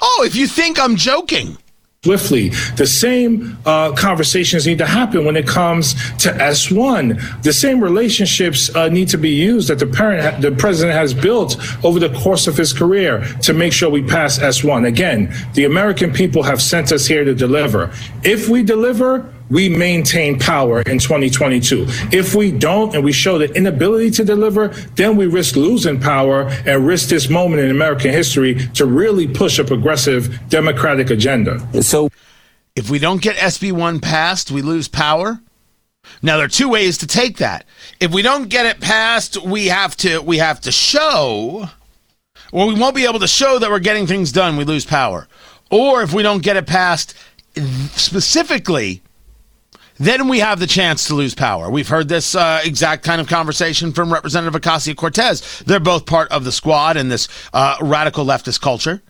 Oh, 0.00 0.24
if 0.26 0.34
you 0.34 0.48
think 0.48 0.80
I'm 0.80 0.96
joking 0.96 1.56
swiftly. 2.04 2.48
The 2.74 2.86
same 2.88 3.56
uh, 3.64 3.92
conversations 3.92 4.66
need 4.66 4.78
to 4.78 4.86
happen 4.86 5.24
when 5.24 5.36
it 5.36 5.46
comes 5.46 5.94
to 6.18 6.30
S1. 6.32 7.44
The 7.44 7.52
same 7.52 7.80
relationships 7.80 8.74
uh, 8.74 8.88
need 8.88 9.08
to 9.10 9.18
be 9.18 9.30
used 9.30 9.68
that 9.68 9.78
the 9.78 9.86
parent, 9.86 10.42
the 10.42 10.50
president 10.50 10.98
has 10.98 11.14
built 11.14 11.56
over 11.84 12.00
the 12.00 12.12
course 12.18 12.48
of 12.48 12.56
his 12.56 12.72
career 12.72 13.24
to 13.42 13.54
make 13.54 13.72
sure 13.72 13.88
we 13.88 14.02
pass 14.02 14.40
S1. 14.40 14.84
Again, 14.84 15.32
the 15.54 15.64
American 15.64 16.12
people 16.12 16.42
have 16.42 16.60
sent 16.60 16.90
us 16.90 17.06
here 17.06 17.22
to 17.22 17.36
deliver. 17.36 17.92
If 18.24 18.48
we 18.48 18.64
deliver, 18.64 19.32
we 19.52 19.68
maintain 19.68 20.38
power 20.38 20.80
in 20.82 20.98
2022. 20.98 21.84
If 22.10 22.34
we 22.34 22.50
don't 22.50 22.94
and 22.94 23.04
we 23.04 23.12
show 23.12 23.36
the 23.36 23.52
inability 23.54 24.10
to 24.12 24.24
deliver, 24.24 24.68
then 24.96 25.16
we 25.16 25.26
risk 25.26 25.56
losing 25.56 26.00
power 26.00 26.48
and 26.66 26.86
risk 26.86 27.10
this 27.10 27.28
moment 27.28 27.62
in 27.62 27.70
American 27.70 28.10
history 28.10 28.66
to 28.68 28.86
really 28.86 29.28
push 29.28 29.58
a 29.58 29.64
progressive 29.64 30.48
democratic 30.48 31.10
agenda. 31.10 31.60
So 31.82 32.08
if 32.74 32.88
we 32.88 32.98
don't 32.98 33.20
get 33.20 33.36
SB1 33.36 34.00
passed, 34.00 34.50
we 34.50 34.62
lose 34.62 34.88
power. 34.88 35.40
Now 36.22 36.38
there 36.38 36.46
are 36.46 36.48
two 36.48 36.70
ways 36.70 36.96
to 36.98 37.06
take 37.06 37.36
that. 37.36 37.66
If 38.00 38.10
we 38.12 38.22
don't 38.22 38.48
get 38.48 38.64
it 38.64 38.80
passed, 38.80 39.36
we 39.42 39.66
have 39.66 39.96
to 39.98 40.20
we 40.20 40.38
have 40.38 40.60
to 40.62 40.72
show 40.72 41.68
or 42.52 42.66
we 42.66 42.74
won't 42.74 42.96
be 42.96 43.04
able 43.04 43.20
to 43.20 43.28
show 43.28 43.58
that 43.58 43.70
we're 43.70 43.78
getting 43.78 44.06
things 44.06 44.32
done, 44.32 44.56
we 44.56 44.64
lose 44.64 44.84
power. 44.84 45.28
Or 45.70 46.02
if 46.02 46.12
we 46.12 46.22
don't 46.22 46.42
get 46.42 46.56
it 46.56 46.66
passed 46.66 47.14
specifically 47.94 49.02
then 49.98 50.28
we 50.28 50.40
have 50.40 50.58
the 50.58 50.66
chance 50.66 51.06
to 51.06 51.14
lose 51.14 51.34
power. 51.34 51.70
We've 51.70 51.88
heard 51.88 52.08
this 52.08 52.34
uh, 52.34 52.60
exact 52.64 53.04
kind 53.04 53.20
of 53.20 53.28
conversation 53.28 53.92
from 53.92 54.12
Representative 54.12 54.60
Ocasio 54.60 54.96
Cortez. 54.96 55.62
They're 55.66 55.80
both 55.80 56.06
part 56.06 56.30
of 56.30 56.44
the 56.44 56.52
squad 56.52 56.96
in 56.96 57.08
this 57.08 57.28
uh, 57.52 57.76
radical 57.80 58.24
leftist 58.24 58.60
culture. 58.60 59.02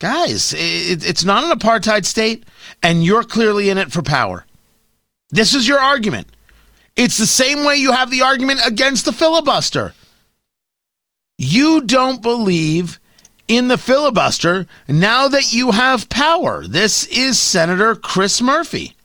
Guys, 0.00 0.54
it, 0.54 1.06
it's 1.06 1.24
not 1.24 1.44
an 1.44 1.56
apartheid 1.56 2.04
state, 2.04 2.44
and 2.82 3.04
you're 3.04 3.22
clearly 3.22 3.70
in 3.70 3.78
it 3.78 3.92
for 3.92 4.02
power. 4.02 4.46
This 5.30 5.54
is 5.54 5.68
your 5.68 5.78
argument. 5.78 6.28
It's 6.96 7.18
the 7.18 7.26
same 7.26 7.64
way 7.64 7.76
you 7.76 7.92
have 7.92 8.10
the 8.10 8.22
argument 8.22 8.60
against 8.66 9.04
the 9.04 9.12
filibuster. 9.12 9.94
You 11.38 11.82
don't 11.82 12.20
believe 12.20 12.98
in 13.46 13.68
the 13.68 13.78
filibuster 13.78 14.66
now 14.88 15.28
that 15.28 15.52
you 15.52 15.70
have 15.70 16.08
power. 16.08 16.66
This 16.66 17.06
is 17.06 17.38
Senator 17.38 17.94
Chris 17.94 18.42
Murphy 18.42 18.96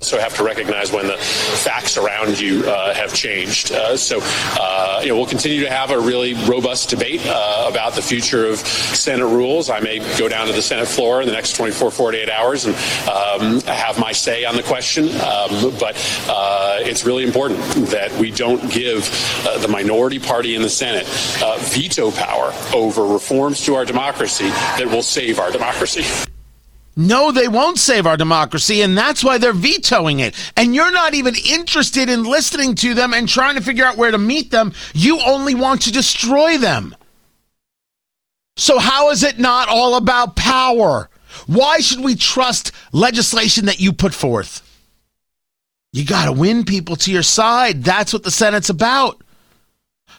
also 0.00 0.18
have 0.18 0.34
to 0.36 0.44
recognize 0.44 0.92
when 0.92 1.06
the 1.06 1.16
facts 1.16 1.96
around 1.96 2.38
you 2.38 2.62
uh, 2.66 2.92
have 2.94 3.14
changed. 3.14 3.72
Uh, 3.72 3.96
so, 3.96 4.18
uh, 4.22 5.00
you 5.02 5.08
know, 5.08 5.16
we'll 5.16 5.26
continue 5.26 5.62
to 5.62 5.70
have 5.70 5.90
a 5.90 5.98
really 5.98 6.34
robust 6.46 6.90
debate 6.90 7.22
uh, 7.24 7.66
about 7.70 7.94
the 7.94 8.02
future 8.02 8.46
of 8.46 8.58
Senate 8.58 9.26
rules. 9.26 9.70
I 9.70 9.80
may 9.80 10.00
go 10.18 10.28
down 10.28 10.46
to 10.46 10.52
the 10.52 10.60
Senate 10.60 10.88
floor 10.88 11.22
in 11.22 11.26
the 11.26 11.32
next 11.32 11.56
24, 11.56 11.90
48 11.90 12.28
hours 12.28 12.66
and 12.66 12.74
um, 13.08 13.60
have 13.62 13.98
my 13.98 14.12
say 14.12 14.44
on 14.44 14.56
the 14.56 14.62
question. 14.62 15.08
Um, 15.08 15.74
but 15.80 15.96
uh, 16.28 16.78
it's 16.80 17.06
really 17.06 17.24
important 17.24 17.60
that 17.88 18.12
we 18.18 18.30
don't 18.30 18.70
give 18.70 19.08
uh, 19.46 19.56
the 19.58 19.68
minority 19.68 20.18
party 20.18 20.54
in 20.54 20.60
the 20.60 20.70
Senate 20.70 21.06
veto 21.60 22.10
power 22.10 22.52
over 22.74 23.06
reforms 23.06 23.62
to 23.62 23.74
our 23.74 23.86
democracy 23.86 24.48
that 24.48 24.86
will 24.86 25.02
save 25.02 25.38
our 25.38 25.50
democracy. 25.50 26.04
No, 26.96 27.32
they 27.32 27.48
won't 27.48 27.78
save 27.78 28.06
our 28.06 28.16
democracy, 28.16 28.80
and 28.80 28.96
that's 28.96 29.24
why 29.24 29.38
they're 29.38 29.52
vetoing 29.52 30.20
it. 30.20 30.34
And 30.56 30.74
you're 30.74 30.92
not 30.92 31.14
even 31.14 31.34
interested 31.34 32.08
in 32.08 32.22
listening 32.22 32.76
to 32.76 32.94
them 32.94 33.12
and 33.12 33.28
trying 33.28 33.56
to 33.56 33.62
figure 33.62 33.84
out 33.84 33.96
where 33.96 34.12
to 34.12 34.18
meet 34.18 34.50
them. 34.50 34.72
You 34.92 35.20
only 35.20 35.54
want 35.54 35.82
to 35.82 35.92
destroy 35.92 36.56
them. 36.56 36.94
So, 38.56 38.78
how 38.78 39.10
is 39.10 39.24
it 39.24 39.40
not 39.40 39.68
all 39.68 39.96
about 39.96 40.36
power? 40.36 41.10
Why 41.46 41.80
should 41.80 42.00
we 42.00 42.14
trust 42.14 42.70
legislation 42.92 43.66
that 43.66 43.80
you 43.80 43.92
put 43.92 44.14
forth? 44.14 44.60
You 45.92 46.04
got 46.04 46.26
to 46.26 46.32
win 46.32 46.64
people 46.64 46.94
to 46.96 47.12
your 47.12 47.22
side. 47.22 47.82
That's 47.82 48.12
what 48.12 48.22
the 48.22 48.30
Senate's 48.30 48.70
about. 48.70 49.20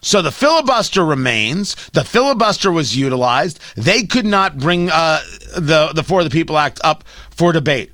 So 0.05 0.21
the 0.21 0.31
filibuster 0.31 1.03
remains. 1.03 1.75
The 1.93 2.03
filibuster 2.03 2.71
was 2.71 2.95
utilized. 2.95 3.59
They 3.75 4.03
could 4.03 4.25
not 4.25 4.59
bring 4.59 4.91
uh, 4.91 5.21
the 5.57 5.93
the 5.95 6.03
For 6.03 6.23
the 6.23 6.29
People 6.29 6.59
Act 6.59 6.79
up 6.83 7.03
for 7.31 7.51
debate. 7.51 7.91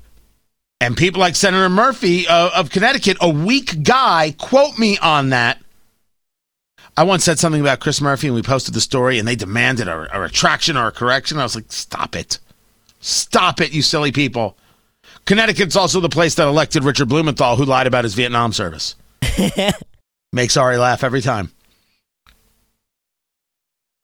And 0.78 0.94
people 0.94 1.20
like 1.20 1.36
Senator 1.36 1.70
Murphy 1.70 2.28
uh, 2.28 2.50
of 2.54 2.68
Connecticut, 2.68 3.16
a 3.22 3.30
weak 3.30 3.82
guy, 3.82 4.34
quote 4.36 4.78
me 4.78 4.98
on 4.98 5.30
that. 5.30 5.62
I 6.98 7.04
once 7.04 7.24
said 7.24 7.38
something 7.38 7.62
about 7.62 7.80
Chris 7.80 8.02
Murphy, 8.02 8.26
and 8.26 8.36
we 8.36 8.42
posted 8.42 8.74
the 8.74 8.82
story, 8.82 9.18
and 9.18 9.26
they 9.26 9.34
demanded 9.34 9.88
a, 9.88 10.14
a 10.14 10.20
retraction 10.20 10.76
or 10.76 10.88
a 10.88 10.92
correction. 10.92 11.38
I 11.38 11.44
was 11.44 11.54
like, 11.54 11.72
"Stop 11.72 12.14
it, 12.14 12.38
stop 13.00 13.58
it, 13.58 13.72
you 13.72 13.80
silly 13.80 14.12
people." 14.12 14.58
Connecticut's 15.24 15.76
also 15.76 15.98
the 15.98 16.10
place 16.10 16.34
that 16.34 16.46
elected 16.46 16.84
Richard 16.84 17.08
Blumenthal, 17.08 17.56
who 17.56 17.64
lied 17.64 17.86
about 17.86 18.04
his 18.04 18.12
Vietnam 18.12 18.52
service. 18.52 18.96
Makes 20.34 20.58
Ari 20.58 20.76
laugh 20.76 21.04
every 21.04 21.22
time. 21.22 21.52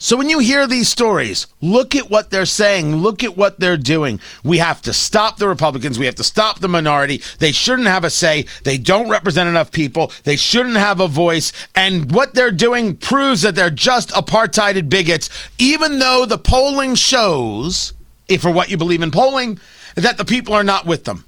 So 0.01 0.17
when 0.17 0.29
you 0.29 0.39
hear 0.39 0.69
these 0.69 0.89
stories, 0.89 1.49
look 1.61 1.97
at 1.97 2.09
what 2.09 2.31
they're 2.31 2.47
saying, 2.47 2.95
look 2.95 3.25
at 3.25 3.37
what 3.37 3.59
they're 3.59 3.77
doing. 3.77 4.21
We 4.45 4.59
have 4.59 4.81
to 4.83 4.93
stop 4.93 5.39
the 5.39 5.49
Republicans, 5.49 5.99
we 5.99 6.07
have 6.07 6.15
to 6.17 6.25
stop 6.25 6.61
the 6.61 6.69
minority. 6.69 7.21
They 7.41 7.51
shouldn't 7.51 7.89
have 7.89 8.05
a 8.05 8.11
say. 8.11 8.47
They 8.63 8.79
don't 8.79 9.11
represent 9.11 9.49
enough 9.49 9.73
people. 9.73 10.13
They 10.23 10.37
shouldn't 10.37 10.77
have 10.77 11.01
a 11.01 11.09
voice. 11.09 11.53
And 11.75 12.13
what 12.13 12.35
they're 12.35 12.53
doing 12.53 12.97
proves 12.97 13.43
that 13.43 13.57
they're 13.57 13.71
just 13.71 14.11
apartheided 14.11 14.89
bigots, 14.89 15.31
even 15.59 15.99
though 15.99 16.27
the 16.27 16.39
polling 16.39 16.95
shows, 16.95 17.93
if 18.29 18.43
for 18.43 18.53
what 18.53 18.71
you 18.71 18.77
believe 18.77 19.03
in 19.03 19.11
polling, 19.11 19.59
that 19.97 20.17
the 20.17 20.25
people 20.25 20.55
are 20.55 20.63
not 20.63 20.87
with 20.87 21.05
them. 21.05 21.25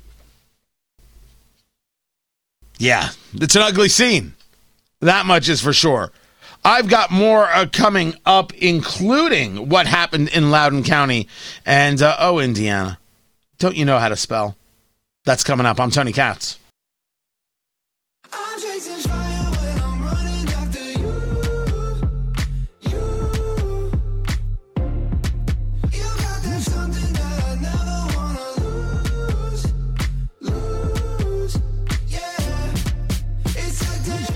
Yeah, 2.79 3.09
it's 3.35 3.57
an 3.57 3.62
ugly 3.62 3.89
scene. 3.89 4.35
That 5.00 5.27
much 5.27 5.49
is 5.49 5.61
for 5.61 5.73
sure. 5.73 6.12
I've 6.64 6.88
got 6.88 7.11
more 7.11 7.49
uh, 7.49 7.67
coming 7.73 8.14
up, 8.26 8.52
including 8.55 9.69
what 9.69 9.87
happened 9.87 10.29
in 10.29 10.50
Loudoun 10.50 10.83
County 10.83 11.26
and, 11.64 12.00
uh, 12.02 12.17
oh, 12.19 12.38
Indiana. 12.38 12.99
Don't 13.59 13.76
you 13.76 13.85
know 13.85 13.99
how 13.99 14.09
to 14.09 14.17
spell? 14.17 14.57
That's 15.25 15.45
coming 15.45 15.67
up. 15.67 15.81
I'm 15.81 15.90
Tony 15.90 16.12
Katz. 16.12 16.59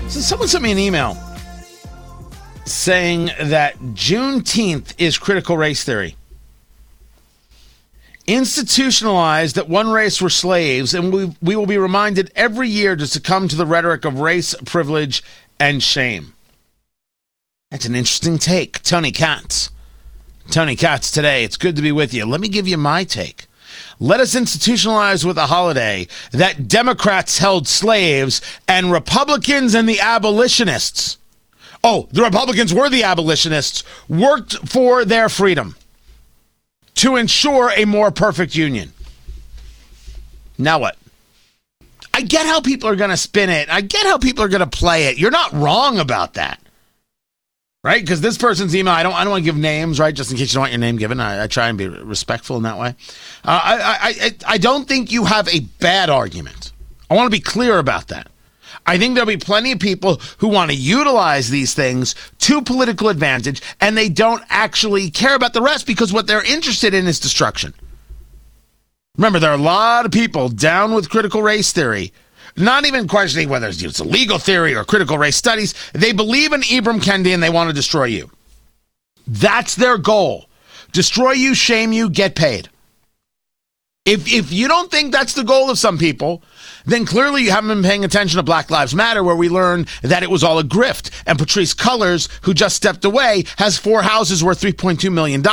So 0.07 0.21
someone 0.21 0.47
sent 0.47 0.63
me 0.63 0.71
an 0.71 0.77
email 0.77 1.24
saying 2.65 3.27
that 3.39 3.77
Juneteenth 3.77 4.93
is 4.97 5.17
critical 5.17 5.57
race 5.57 5.83
theory. 5.83 6.15
Institutionalized 8.27 9.55
that 9.55 9.69
one 9.69 9.91
race 9.91 10.19
were 10.19 10.31
slaves, 10.31 10.95
and 10.95 11.13
we, 11.13 11.35
we 11.41 11.55
will 11.55 11.67
be 11.67 11.77
reminded 11.77 12.31
every 12.35 12.67
year 12.67 12.95
to 12.95 13.05
succumb 13.05 13.47
to 13.47 13.55
the 13.55 13.67
rhetoric 13.67 14.03
of 14.03 14.19
race, 14.19 14.55
privilege, 14.65 15.23
and 15.59 15.83
shame. 15.83 16.33
That's 17.69 17.85
an 17.85 17.95
interesting 17.95 18.39
take. 18.39 18.81
Tony 18.81 19.11
Katz. 19.11 19.69
Tony 20.49 20.75
Katz 20.75 21.11
today. 21.11 21.43
It's 21.43 21.57
good 21.57 21.75
to 21.75 21.81
be 21.81 21.91
with 21.91 22.13
you. 22.13 22.25
Let 22.25 22.41
me 22.41 22.47
give 22.47 22.67
you 22.67 22.77
my 22.77 23.03
take. 23.03 23.45
Let 23.99 24.19
us 24.19 24.35
institutionalize 24.35 25.23
with 25.23 25.37
a 25.37 25.47
holiday 25.47 26.07
that 26.31 26.67
Democrats 26.67 27.37
held 27.37 27.67
slaves 27.67 28.41
and 28.67 28.91
Republicans 28.91 29.75
and 29.75 29.87
the 29.87 29.99
abolitionists 29.99 31.17
oh, 31.85 32.09
the 32.11 32.23
Republicans 32.23 32.73
were 32.73 32.89
the 32.89 33.03
abolitionists, 33.03 33.83
worked 34.09 34.55
for 34.67 35.05
their 35.05 35.29
freedom 35.29 35.75
to 36.95 37.15
ensure 37.15 37.71
a 37.75 37.85
more 37.85 38.09
perfect 38.09 38.55
union. 38.55 38.91
Now 40.57 40.79
what? 40.79 40.97
I 42.13 42.21
get 42.21 42.45
how 42.45 42.61
people 42.61 42.89
are 42.89 42.95
going 42.95 43.09
to 43.11 43.17
spin 43.17 43.49
it. 43.49 43.69
I 43.69 43.81
get 43.81 44.05
how 44.05 44.17
people 44.17 44.43
are 44.43 44.47
going 44.47 44.67
to 44.67 44.77
play 44.77 45.07
it. 45.07 45.17
You're 45.17 45.31
not 45.31 45.53
wrong 45.53 45.99
about 45.99 46.33
that. 46.35 46.59
Right? 47.83 48.01
Because 48.01 48.19
this 48.19 48.37
person's 48.37 48.75
email, 48.75 48.93
I 48.93 49.03
don't, 49.03 49.13
I 49.13 49.23
don't 49.23 49.31
want 49.31 49.43
to 49.43 49.45
give 49.45 49.57
names, 49.57 49.99
right? 49.99 50.15
Just 50.15 50.31
in 50.31 50.37
case 50.37 50.51
you 50.51 50.55
don't 50.55 50.61
want 50.61 50.71
your 50.71 50.79
name 50.79 50.95
given. 50.95 51.19
I, 51.19 51.43
I 51.43 51.47
try 51.47 51.67
and 51.67 51.77
be 51.77 51.87
respectful 51.87 52.57
in 52.57 52.63
that 52.63 52.79
way. 52.79 52.95
Uh, 53.43 53.61
I, 53.63 53.75
I, 53.75 53.97
I, 54.09 54.31
I 54.53 54.57
don't 54.57 54.87
think 54.87 55.11
you 55.11 55.25
have 55.25 55.47
a 55.49 55.59
bad 55.59 56.09
argument. 56.09 56.71
I 57.11 57.15
want 57.15 57.27
to 57.27 57.37
be 57.37 57.41
clear 57.41 57.77
about 57.77 58.07
that. 58.07 58.31
I 58.85 58.97
think 58.97 59.15
there'll 59.15 59.27
be 59.27 59.37
plenty 59.37 59.71
of 59.71 59.79
people 59.79 60.21
who 60.37 60.47
want 60.47 60.69
to 60.69 60.77
utilize 60.77 61.49
these 61.49 61.73
things 61.73 62.13
to 62.39 62.61
political 62.61 63.09
advantage 63.09 63.61
and 63.81 63.97
they 63.97 64.09
don't 64.09 64.43
actually 64.49 65.09
care 65.09 65.35
about 65.35 65.53
the 65.53 65.61
rest 65.61 65.87
because 65.87 66.13
what 66.13 66.27
they're 66.27 66.43
interested 66.43 66.93
in 66.93 67.07
is 67.07 67.19
destruction. 67.19 67.73
Remember, 69.17 69.39
there 69.39 69.51
are 69.51 69.57
a 69.57 69.61
lot 69.61 70.05
of 70.05 70.11
people 70.11 70.49
down 70.49 70.93
with 70.93 71.09
critical 71.09 71.41
race 71.41 71.71
theory, 71.71 72.11
not 72.57 72.85
even 72.85 73.07
questioning 73.07 73.49
whether 73.49 73.67
it's 73.67 73.99
a 73.99 74.03
legal 74.03 74.37
theory 74.37 74.75
or 74.75 74.83
critical 74.83 75.17
race 75.17 75.37
studies. 75.37 75.73
They 75.93 76.11
believe 76.11 76.53
in 76.53 76.61
Ibram 76.61 77.01
Kendi 77.01 77.33
and 77.33 77.41
they 77.41 77.49
want 77.49 77.69
to 77.69 77.73
destroy 77.73 78.05
you. 78.05 78.29
That's 79.27 79.75
their 79.75 79.97
goal. 79.97 80.49
Destroy 80.91 81.31
you, 81.31 81.55
shame 81.55 81.91
you, 81.91 82.09
get 82.09 82.35
paid. 82.35 82.69
If, 84.05 84.31
if 84.31 84.51
you 84.51 84.67
don't 84.67 84.91
think 84.91 85.11
that's 85.11 85.33
the 85.33 85.43
goal 85.43 85.71
of 85.71 85.79
some 85.79 85.97
people, 85.97 86.43
then 86.85 87.07
clearly 87.07 87.41
you 87.41 87.49
haven't 87.49 87.69
been 87.69 87.83
paying 87.83 88.05
attention 88.05 88.37
to 88.37 88.43
Black 88.43 88.69
Lives 88.69 88.93
Matter, 88.93 89.23
where 89.23 89.35
we 89.35 89.49
learned 89.49 89.87
that 90.03 90.21
it 90.21 90.29
was 90.29 90.43
all 90.43 90.59
a 90.59 90.63
grift. 90.63 91.09
And 91.25 91.39
Patrisse 91.39 91.73
Cullors, 91.73 92.29
who 92.43 92.53
just 92.53 92.75
stepped 92.75 93.03
away, 93.03 93.45
has 93.57 93.79
four 93.79 94.03
houses 94.03 94.43
worth 94.43 94.61
$3.2 94.61 95.11
million, 95.11 95.43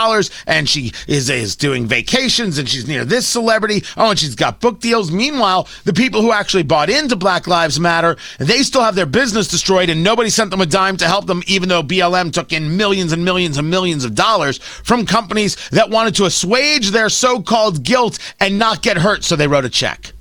and 0.47 0.69
she 0.69 0.93
is, 1.09 1.31
is 1.31 1.57
doing 1.57 1.87
vacations, 1.87 2.59
and 2.59 2.69
she's 2.69 2.87
near 2.87 3.07
this 3.07 3.27
celebrity. 3.27 3.85
Oh, 3.97 4.11
and 4.11 4.19
she's 4.19 4.35
got 4.35 4.61
book 4.61 4.81
deals. 4.81 5.11
Meanwhile, 5.11 5.67
the 5.85 5.95
people 5.95 6.21
who 6.21 6.33
actually 6.33 6.65
bought 6.65 6.91
into 6.91 7.17
Black 7.17 7.47
Lives 7.47 7.81
Matter, 7.81 8.19
they 8.39 8.63
still 8.63 8.83
have 8.83 8.97
their 8.97 9.07
business 9.07 9.49
destroyed, 9.49 9.89
and 9.89 10.05
nobody 10.05 10.29
sent 10.29 10.51
them 10.51 10.61
a 10.61 10.67
dime 10.67 10.99
to 10.99 11.07
help 11.07 11.27
them, 11.27 11.43
even 11.47 11.71
though 11.71 11.83
BLM 11.83 12.31
took 12.31 12.53
in 12.53 12.77
millions 12.77 13.13
and 13.13 13.25
millions 13.25 13.57
and 13.57 13.71
millions 13.71 14.05
of 14.05 14.15
dollars 14.15 14.59
from 14.59 15.07
companies 15.07 15.57
that 15.71 15.89
wanted 15.89 16.15
to 16.17 16.27
assuage 16.27 16.91
their 16.91 17.09
so 17.09 17.41
called 17.41 17.83
guilt 17.83 18.19
and 18.43 18.59
not 18.59 18.83
get 18.83 18.99
hurt, 18.99 19.23
so 19.23 19.37
they 19.37 19.47
wrote 19.47 19.65
a 19.65 19.71
check. 19.71 20.13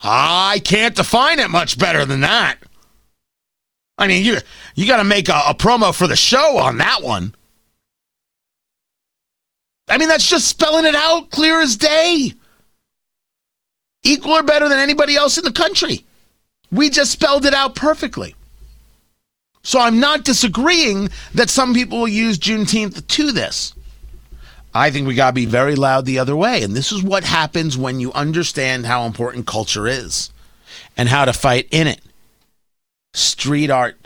I 0.00 0.62
can't 0.64 0.94
define 0.94 1.40
it 1.40 1.50
much 1.50 1.76
better 1.76 2.06
than 2.06 2.20
that. 2.20 2.56
I 3.98 4.06
mean, 4.06 4.24
you 4.24 4.38
you 4.74 4.86
got 4.86 4.98
to 4.98 5.04
make 5.04 5.28
a, 5.28 5.42
a, 5.48 5.54
promo 5.54 5.94
for 5.94 6.06
the 6.06 6.16
show 6.16 6.56
on 6.56 6.78
that 6.78 7.02
one. 7.02 7.34
I 9.88 9.98
mean, 9.98 10.08
that's 10.08 10.28
just 10.28 10.48
spelling 10.48 10.86
it 10.86 10.94
out 10.94 11.30
clear 11.30 11.60
as 11.60 11.76
day. 11.76 12.32
Equal 14.02 14.32
or 14.32 14.42
better 14.42 14.68
than 14.68 14.78
anybody 14.78 15.16
else 15.16 15.36
in 15.36 15.44
the 15.44 15.52
country. 15.52 16.06
We 16.70 16.88
just 16.88 17.10
spelled 17.10 17.44
it 17.44 17.52
out 17.52 17.74
perfectly. 17.74 18.34
So 19.62 19.80
I'm 19.80 20.00
not 20.00 20.24
disagreeing 20.24 21.10
that 21.34 21.50
some 21.50 21.74
people 21.74 21.98
will 21.98 22.08
use 22.08 22.38
Juneteenth 22.38 23.06
to 23.06 23.32
this. 23.32 23.74
I 24.74 24.90
think 24.90 25.06
we 25.06 25.14
got 25.14 25.30
to 25.30 25.34
be 25.34 25.46
very 25.46 25.74
loud 25.74 26.04
the 26.04 26.18
other 26.18 26.36
way. 26.36 26.62
And 26.62 26.74
this 26.74 26.92
is 26.92 27.02
what 27.02 27.24
happens 27.24 27.76
when 27.76 28.00
you 28.00 28.12
understand 28.12 28.86
how 28.86 29.04
important 29.04 29.46
culture 29.46 29.86
is 29.86 30.30
and 30.96 31.08
how 31.08 31.24
to 31.24 31.32
fight 31.32 31.66
in 31.70 31.86
it. 31.86 32.00
Street 33.12 33.70
art 33.70 33.96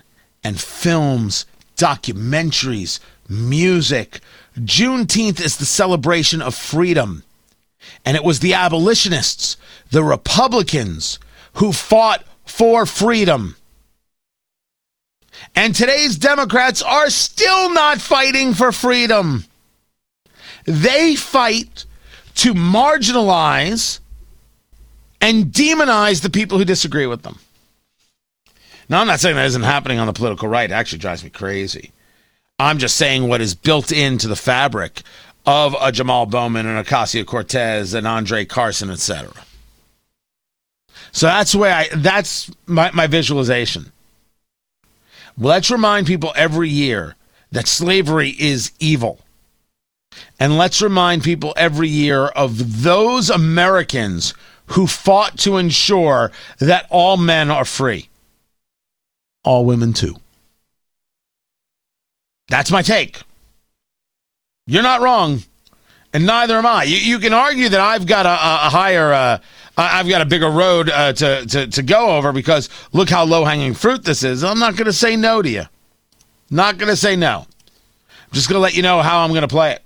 and 0.42 0.58
films, 0.58 1.44
documentaries, 1.76 3.00
music. 3.28 4.20
Juneteenth 4.58 5.40
is 5.40 5.56
the 5.58 5.66
celebration 5.66 6.40
of 6.40 6.54
freedom. 6.54 7.24
And 8.04 8.16
it 8.16 8.24
was 8.24 8.40
the 8.40 8.54
abolitionists, 8.54 9.58
the 9.90 10.04
Republicans, 10.04 11.18
who 11.54 11.72
fought 11.72 12.24
for 12.46 12.86
freedom. 12.86 13.56
And 15.54 15.74
today's 15.74 16.16
Democrats 16.16 16.80
are 16.80 17.10
still 17.10 17.72
not 17.72 18.00
fighting 18.00 18.54
for 18.54 18.72
freedom. 18.72 19.44
They 20.64 21.14
fight 21.14 21.84
to 22.36 22.54
marginalize 22.54 24.00
and 25.20 25.46
demonize 25.46 26.22
the 26.22 26.30
people 26.30 26.58
who 26.58 26.64
disagree 26.64 27.06
with 27.06 27.22
them. 27.22 27.38
Now, 28.88 29.00
I'm 29.00 29.06
not 29.06 29.20
saying 29.20 29.36
that 29.36 29.46
isn't 29.46 29.62
happening 29.62 29.98
on 29.98 30.06
the 30.06 30.12
political 30.12 30.48
right. 30.48 30.70
It 30.70 30.74
actually 30.74 30.98
drives 30.98 31.24
me 31.24 31.30
crazy. 31.30 31.92
I'm 32.58 32.78
just 32.78 32.96
saying 32.96 33.28
what 33.28 33.40
is 33.40 33.54
built 33.54 33.90
into 33.90 34.28
the 34.28 34.36
fabric 34.36 35.02
of 35.46 35.74
a 35.80 35.92
Jamal 35.92 36.26
Bowman 36.26 36.66
and 36.66 36.86
Ocasio 36.86 37.24
Cortez 37.26 37.94
and 37.94 38.06
Andre 38.06 38.44
Carson, 38.44 38.90
etc. 38.90 39.32
So 41.12 41.26
that's 41.26 41.52
the 41.52 41.58
way 41.58 41.72
I 41.72 41.88
that's 41.94 42.50
my, 42.66 42.90
my 42.92 43.06
visualization. 43.06 43.92
Let's 45.36 45.70
remind 45.70 46.06
people 46.06 46.32
every 46.36 46.68
year 46.68 47.16
that 47.50 47.66
slavery 47.66 48.30
is 48.38 48.72
evil. 48.78 49.20
And 50.38 50.58
let's 50.58 50.82
remind 50.82 51.22
people 51.22 51.54
every 51.56 51.88
year 51.88 52.26
of 52.26 52.82
those 52.82 53.30
Americans 53.30 54.34
who 54.66 54.86
fought 54.86 55.38
to 55.40 55.56
ensure 55.56 56.32
that 56.58 56.86
all 56.90 57.16
men 57.16 57.50
are 57.50 57.64
free. 57.64 58.08
All 59.44 59.64
women, 59.64 59.92
too. 59.92 60.16
That's 62.48 62.70
my 62.70 62.82
take. 62.82 63.22
You're 64.66 64.82
not 64.82 65.02
wrong, 65.02 65.42
and 66.14 66.24
neither 66.24 66.56
am 66.56 66.64
I. 66.64 66.84
You, 66.84 66.96
you 66.96 67.18
can 67.18 67.34
argue 67.34 67.68
that 67.68 67.80
I've 67.80 68.06
got 68.06 68.24
a, 68.24 68.30
a 68.30 68.70
higher, 68.70 69.12
uh, 69.12 69.38
I've 69.76 70.08
got 70.08 70.22
a 70.22 70.24
bigger 70.24 70.50
road 70.50 70.88
uh, 70.88 71.12
to, 71.12 71.46
to, 71.46 71.66
to 71.66 71.82
go 71.82 72.16
over 72.16 72.32
because 72.32 72.70
look 72.92 73.10
how 73.10 73.24
low 73.24 73.44
hanging 73.44 73.74
fruit 73.74 74.04
this 74.04 74.22
is. 74.22 74.42
I'm 74.42 74.58
not 74.58 74.76
going 74.76 74.86
to 74.86 74.92
say 74.92 75.16
no 75.16 75.42
to 75.42 75.48
you. 75.48 75.64
Not 76.50 76.78
going 76.78 76.88
to 76.88 76.96
say 76.96 77.16
no. 77.16 77.40
I'm 77.40 78.32
just 78.32 78.48
going 78.48 78.56
to 78.56 78.62
let 78.62 78.74
you 78.74 78.82
know 78.82 79.02
how 79.02 79.20
I'm 79.20 79.30
going 79.30 79.42
to 79.42 79.48
play 79.48 79.72
it 79.72 79.82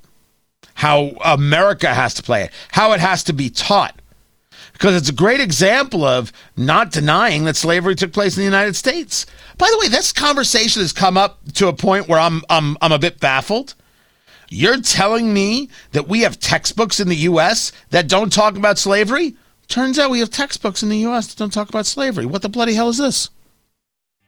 how 0.79 1.09
America 1.25 1.93
has 1.93 2.15
to 2.15 2.23
play 2.23 2.45
it, 2.45 2.53
how 2.71 2.93
it 2.93 3.01
has 3.01 3.25
to 3.25 3.33
be 3.33 3.51
taught. 3.51 4.01
Because 4.73 4.95
it's 4.95 5.09
a 5.09 5.13
great 5.13 5.41
example 5.41 6.05
of 6.05 6.31
not 6.57 6.93
denying 6.93 7.43
that 7.45 7.57
slavery 7.57 7.97
took 7.97 8.13
place 8.13 8.37
in 8.37 8.43
the 8.43 8.45
United 8.45 8.77
States. 8.77 9.27
By 9.57 9.69
the 9.73 9.79
way, 9.81 9.89
this 9.89 10.13
conversation 10.13 10.81
has 10.81 10.93
come 10.93 11.17
up 11.17 11.41
to 11.55 11.67
a 11.67 11.73
point 11.73 12.07
where 12.07 12.21
I'm 12.21 12.43
I'm 12.49 12.77
I'm 12.81 12.93
a 12.93 12.99
bit 12.99 13.19
baffled. 13.19 13.75
You're 14.51 14.81
telling 14.81 15.35
me 15.35 15.69
that 15.91 16.07
we 16.07 16.21
have 16.21 16.39
textbooks 16.39 17.01
in 17.01 17.09
the 17.09 17.17
US 17.17 17.73
that 17.91 18.07
don't 18.07 18.33
talk 18.33 18.57
about 18.57 18.79
slavery? 18.79 19.35
Turns 19.67 19.99
out 19.99 20.13
we 20.13 20.21
have 20.21 20.31
textbooks 20.31 20.85
in 20.85 20.91
the 20.91 20.99
US 21.09 21.27
that 21.27 21.39
don't 21.39 21.53
talk 21.53 21.69
about 21.69 21.87
slavery. 21.87 22.25
What 22.25 22.43
the 22.43 22.49
bloody 22.49 22.75
hell 22.75 22.89
is 22.89 22.99
this? 22.99 23.31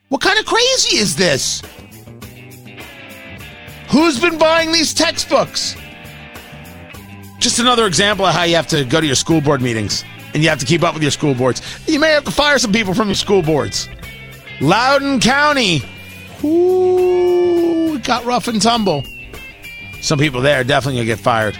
What 0.08 0.20
kind 0.20 0.38
of 0.40 0.46
crazy 0.46 0.96
is 0.96 1.14
this? 1.14 1.62
Who's 3.90 4.18
been 4.18 4.36
buying 4.36 4.72
these 4.72 4.92
textbooks? 4.92 5.76
Just 7.40 7.58
another 7.58 7.86
example 7.86 8.26
of 8.26 8.34
how 8.34 8.42
you 8.42 8.54
have 8.54 8.66
to 8.68 8.84
go 8.84 9.00
to 9.00 9.06
your 9.06 9.16
school 9.16 9.40
board 9.40 9.62
meetings 9.62 10.04
and 10.34 10.42
you 10.42 10.50
have 10.50 10.58
to 10.58 10.66
keep 10.66 10.82
up 10.82 10.92
with 10.92 11.02
your 11.02 11.10
school 11.10 11.34
boards. 11.34 11.62
You 11.88 11.98
may 11.98 12.10
have 12.10 12.24
to 12.24 12.30
fire 12.30 12.58
some 12.58 12.70
people 12.70 12.92
from 12.92 13.08
your 13.08 13.14
school 13.14 13.42
boards. 13.42 13.88
Loudoun 14.60 15.20
County. 15.20 15.82
Ooh, 16.44 17.94
it 17.96 18.04
got 18.04 18.26
rough 18.26 18.46
and 18.46 18.60
tumble. 18.60 19.04
Some 20.02 20.18
people 20.18 20.42
there 20.42 20.62
definitely 20.64 21.00
gonna 21.00 21.06
get 21.06 21.18
fired. 21.18 21.58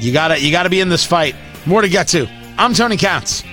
You 0.00 0.12
gotta 0.12 0.40
you 0.40 0.50
gotta 0.50 0.70
be 0.70 0.80
in 0.80 0.88
this 0.88 1.06
fight. 1.06 1.36
More 1.64 1.80
to 1.80 1.88
get 1.88 2.08
to. 2.08 2.28
I'm 2.58 2.74
Tony 2.74 2.96
Katz. 2.96 3.44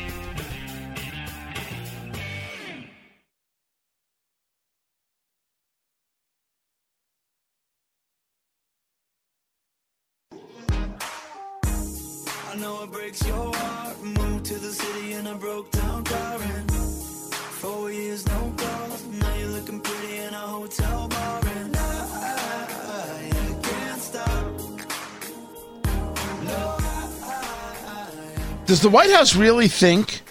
Does 28.68 28.82
the 28.82 28.90
White 28.90 29.10
House 29.10 29.34
really 29.34 29.70
think 29.70 30.22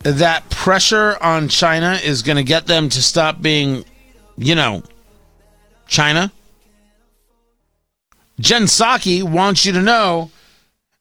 that 0.00 0.50
pressure 0.50 1.16
on 1.22 1.48
China 1.48 1.98
is 2.02 2.22
going 2.22 2.36
to 2.36 2.42
get 2.42 2.66
them 2.66 2.88
to 2.88 3.00
stop 3.00 3.40
being, 3.40 3.84
you 4.36 4.56
know, 4.56 4.82
China? 5.86 6.32
Jen 8.40 8.64
Psaki 8.64 9.22
wants 9.22 9.64
you 9.64 9.72
to 9.72 9.80
know, 9.80 10.32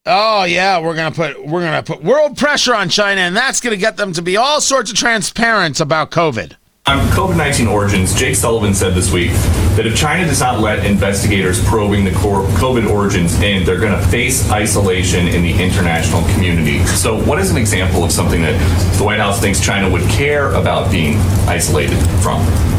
oh 0.06 0.44
yeah, 0.44 0.80
we're 0.80 0.96
gonna 0.96 1.14
put 1.14 1.46
we're 1.46 1.62
gonna 1.62 1.84
put 1.84 2.04
world 2.04 2.36
pressure 2.36 2.74
on 2.74 2.90
China, 2.90 3.22
and 3.22 3.36
that's 3.36 3.60
gonna 3.60 3.76
get 3.76 3.98
them 3.98 4.12
to 4.14 4.24
be 4.24 4.38
all 4.38 4.60
sorts 4.60 4.90
of 4.90 4.98
transparent 4.98 5.80
about 5.80 6.10
COVID. 6.10 6.56
On 6.88 7.00
COVID 7.10 7.36
19 7.36 7.68
origins, 7.68 8.16
Jake 8.16 8.34
Sullivan 8.34 8.74
said 8.74 8.94
this 8.94 9.12
week 9.12 9.32
that 9.76 9.86
if 9.86 9.94
China 9.94 10.26
does 10.26 10.40
not 10.40 10.62
let 10.62 10.86
investigators 10.86 11.62
probing 11.66 12.06
the 12.06 12.12
COVID 12.12 12.90
origins 12.90 13.38
in, 13.42 13.66
they're 13.66 13.78
going 13.78 13.92
to 13.92 14.08
face 14.08 14.50
isolation 14.50 15.28
in 15.28 15.42
the 15.42 15.52
international 15.52 16.24
community. 16.30 16.80
So, 16.86 17.22
what 17.26 17.40
is 17.40 17.52
an 17.52 17.58
example 17.58 18.06
of 18.06 18.14
something 18.14 18.42
that 18.42 18.98
the 18.98 19.04
White 19.04 19.20
House 19.20 19.42
thinks 19.42 19.60
China 19.60 19.92
would 19.92 20.10
care 20.10 20.54
about 20.54 20.90
being 20.90 21.18
isolated 21.46 21.98
from? 22.24 22.77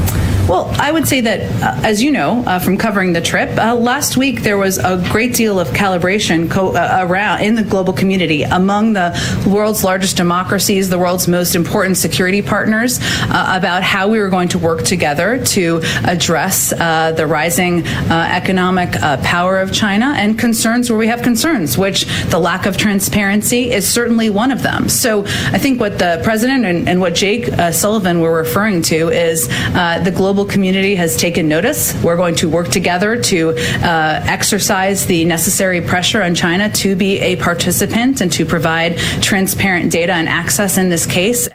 Well, 0.48 0.74
I 0.78 0.90
would 0.90 1.06
say 1.06 1.20
that, 1.20 1.40
uh, 1.62 1.86
as 1.86 2.02
you 2.02 2.10
know 2.10 2.42
uh, 2.46 2.58
from 2.58 2.78
covering 2.78 3.12
the 3.12 3.20
trip, 3.20 3.50
uh, 3.58 3.74
last 3.74 4.16
week 4.16 4.40
there 4.40 4.56
was 4.56 4.78
a 4.78 4.96
great 5.10 5.34
deal 5.34 5.60
of 5.60 5.68
calibration 5.68 6.50
co- 6.50 6.74
uh, 6.74 7.00
around 7.02 7.42
in 7.42 7.54
the 7.54 7.62
global 7.62 7.92
community 7.92 8.44
among 8.44 8.94
the 8.94 9.12
world's 9.46 9.84
largest 9.84 10.16
democracies, 10.16 10.88
the 10.88 10.98
world's 10.98 11.28
most 11.28 11.54
important 11.54 11.98
security 11.98 12.40
partners, 12.40 12.98
uh, 13.24 13.52
about 13.58 13.82
how 13.82 14.08
we 14.08 14.18
were 14.18 14.30
going 14.30 14.48
to 14.48 14.58
work 14.58 14.84
together 14.84 15.44
to 15.44 15.82
address 16.04 16.72
uh, 16.72 17.12
the 17.12 17.26
rising 17.26 17.86
economic 18.08 18.92
power 19.22 19.60
of 19.60 19.70
China 19.70 20.14
and 20.16 20.38
concerns 20.38 20.88
where 20.88 20.98
we 20.98 21.08
have 21.08 21.20
concerns, 21.20 21.76
which 21.76 22.06
the 22.30 22.38
lack 22.38 22.64
of 22.64 22.78
transparency 22.78 23.70
is 23.70 23.86
certainly 23.86 24.30
one 24.30 24.50
of 24.50 24.62
them. 24.62 24.88
So 24.88 25.26
I 25.26 25.58
think 25.58 25.78
what 25.78 25.98
the 25.98 26.22
president 26.24 26.64
and, 26.64 26.88
and 26.88 27.02
what 27.02 27.14
Jake 27.14 27.52
Sullivan 27.70 28.20
were 28.20 28.32
referring 28.32 28.80
to 28.82 29.10
is 29.10 29.46
the 29.48 30.12
global 30.16 30.37
global 30.38 30.52
community 30.52 30.94
has 30.94 31.16
taken 31.16 31.48
notice. 31.48 32.00
We're 32.00 32.16
going 32.16 32.36
to 32.36 32.48
work 32.48 32.68
together 32.68 33.20
to 33.20 33.50
uh, 33.50 34.22
exercise 34.24 35.04
the 35.04 35.24
necessary 35.24 35.80
pressure 35.80 36.22
on 36.22 36.36
China 36.36 36.70
to 36.74 36.94
be 36.94 37.18
a 37.18 37.34
participant 37.34 38.20
and 38.20 38.30
to 38.30 38.46
provide 38.46 38.98
transparent 39.20 39.90
data 39.90 40.12
and 40.12 40.28
access 40.28 40.78
in 40.78 40.90
this 40.90 41.06
case. 41.06 41.48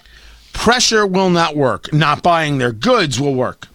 Pressure 0.52 1.08
will 1.08 1.30
not 1.30 1.56
work. 1.56 1.94
Not 1.94 2.24
buying 2.24 2.58
their 2.58 2.74
goods 2.74 3.22
will 3.22 3.34
work. 3.34 3.70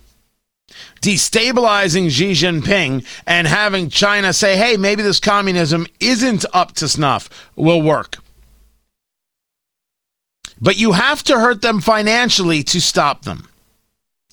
Destabilizing 1.00 2.10
Xi 2.10 2.32
Jinping 2.32 3.02
and 3.26 3.46
having 3.46 3.88
China 3.88 4.34
say, 4.34 4.58
hey, 4.58 4.76
maybe 4.76 5.00
this 5.00 5.20
communism 5.20 5.86
isn't 6.00 6.44
up 6.52 6.72
to 6.72 6.86
snuff 6.86 7.30
will 7.56 7.80
work. 7.80 8.18
But 10.60 10.76
you 10.76 10.92
have 10.92 11.22
to 11.24 11.40
hurt 11.40 11.62
them 11.62 11.80
financially 11.80 12.62
to 12.64 12.78
stop 12.78 13.22
them. 13.22 13.48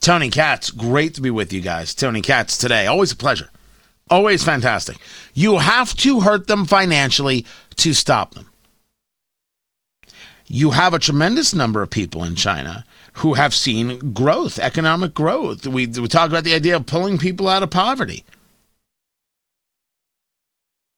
Tony 0.06 0.30
Katz, 0.30 0.70
great 0.70 1.16
to 1.16 1.22
be 1.22 1.32
with 1.32 1.52
you 1.52 1.62
guys. 1.62 1.96
Tony 1.96 2.22
Katz 2.22 2.60
today. 2.60 2.86
Always 2.86 3.12
a 3.12 3.16
pleasure. 3.16 3.50
Always 4.08 4.44
fantastic. 4.44 4.98
You 5.34 5.58
have 5.58 5.96
to 5.96 6.20
hurt 6.20 6.46
them 6.46 6.66
financially 6.66 7.44
to 7.78 7.92
stop 7.92 8.36
them. 8.36 8.48
You 10.46 10.70
have 10.70 10.94
a 10.94 11.00
tremendous 11.00 11.56
number 11.56 11.82
of 11.82 11.90
people 11.90 12.24
in 12.24 12.36
China 12.36 12.86
who 13.14 13.34
have 13.34 13.56
seen 13.56 14.14
growth, 14.14 14.60
economic 14.60 15.16
growth. 15.16 15.66
We, 15.66 15.88
we 15.88 16.08
talk 16.08 16.30
about 16.30 16.44
the 16.44 16.54
idea 16.54 16.76
of 16.76 16.86
pulling 16.86 17.18
people 17.18 17.48
out 17.48 17.64
of 17.64 17.72
poverty. 17.72 18.24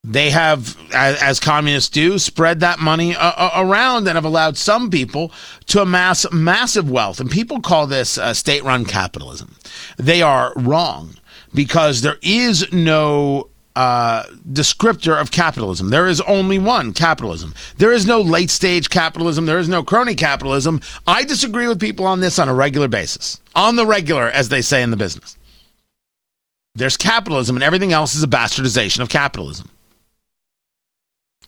They 0.09 0.29
have, 0.29 0.77
as, 0.93 1.21
as 1.21 1.39
communists 1.41 1.89
do, 1.89 2.17
spread 2.17 2.61
that 2.61 2.79
money 2.79 3.13
uh, 3.13 3.33
uh, 3.35 3.51
around 3.55 4.07
and 4.07 4.15
have 4.15 4.23
allowed 4.23 4.55
some 4.55 4.89
people 4.89 5.33
to 5.65 5.81
amass 5.81 6.25
massive 6.31 6.89
wealth. 6.89 7.19
And 7.19 7.29
people 7.29 7.59
call 7.59 7.87
this 7.87 8.17
uh, 8.17 8.33
state 8.33 8.63
run 8.63 8.85
capitalism. 8.85 9.57
They 9.97 10.21
are 10.21 10.53
wrong 10.55 11.15
because 11.53 12.01
there 12.01 12.15
is 12.21 12.71
no 12.71 13.49
uh, 13.75 14.23
descriptor 14.49 15.19
of 15.19 15.31
capitalism. 15.31 15.89
There 15.89 16.07
is 16.07 16.21
only 16.21 16.57
one 16.57 16.93
capitalism. 16.93 17.53
There 17.77 17.91
is 17.91 18.05
no 18.05 18.21
late 18.21 18.49
stage 18.49 18.89
capitalism. 18.89 19.45
There 19.45 19.59
is 19.59 19.67
no 19.67 19.83
crony 19.83 20.15
capitalism. 20.15 20.79
I 21.05 21.25
disagree 21.25 21.67
with 21.67 21.81
people 21.81 22.05
on 22.05 22.21
this 22.21 22.39
on 22.39 22.47
a 22.47 22.53
regular 22.53 22.87
basis. 22.87 23.41
On 23.55 23.75
the 23.75 23.85
regular, 23.85 24.29
as 24.29 24.47
they 24.47 24.61
say 24.61 24.81
in 24.81 24.91
the 24.91 24.95
business. 24.95 25.37
There's 26.75 26.95
capitalism, 26.95 27.57
and 27.57 27.63
everything 27.63 27.91
else 27.91 28.15
is 28.15 28.23
a 28.23 28.27
bastardization 28.27 29.01
of 29.01 29.09
capitalism. 29.09 29.69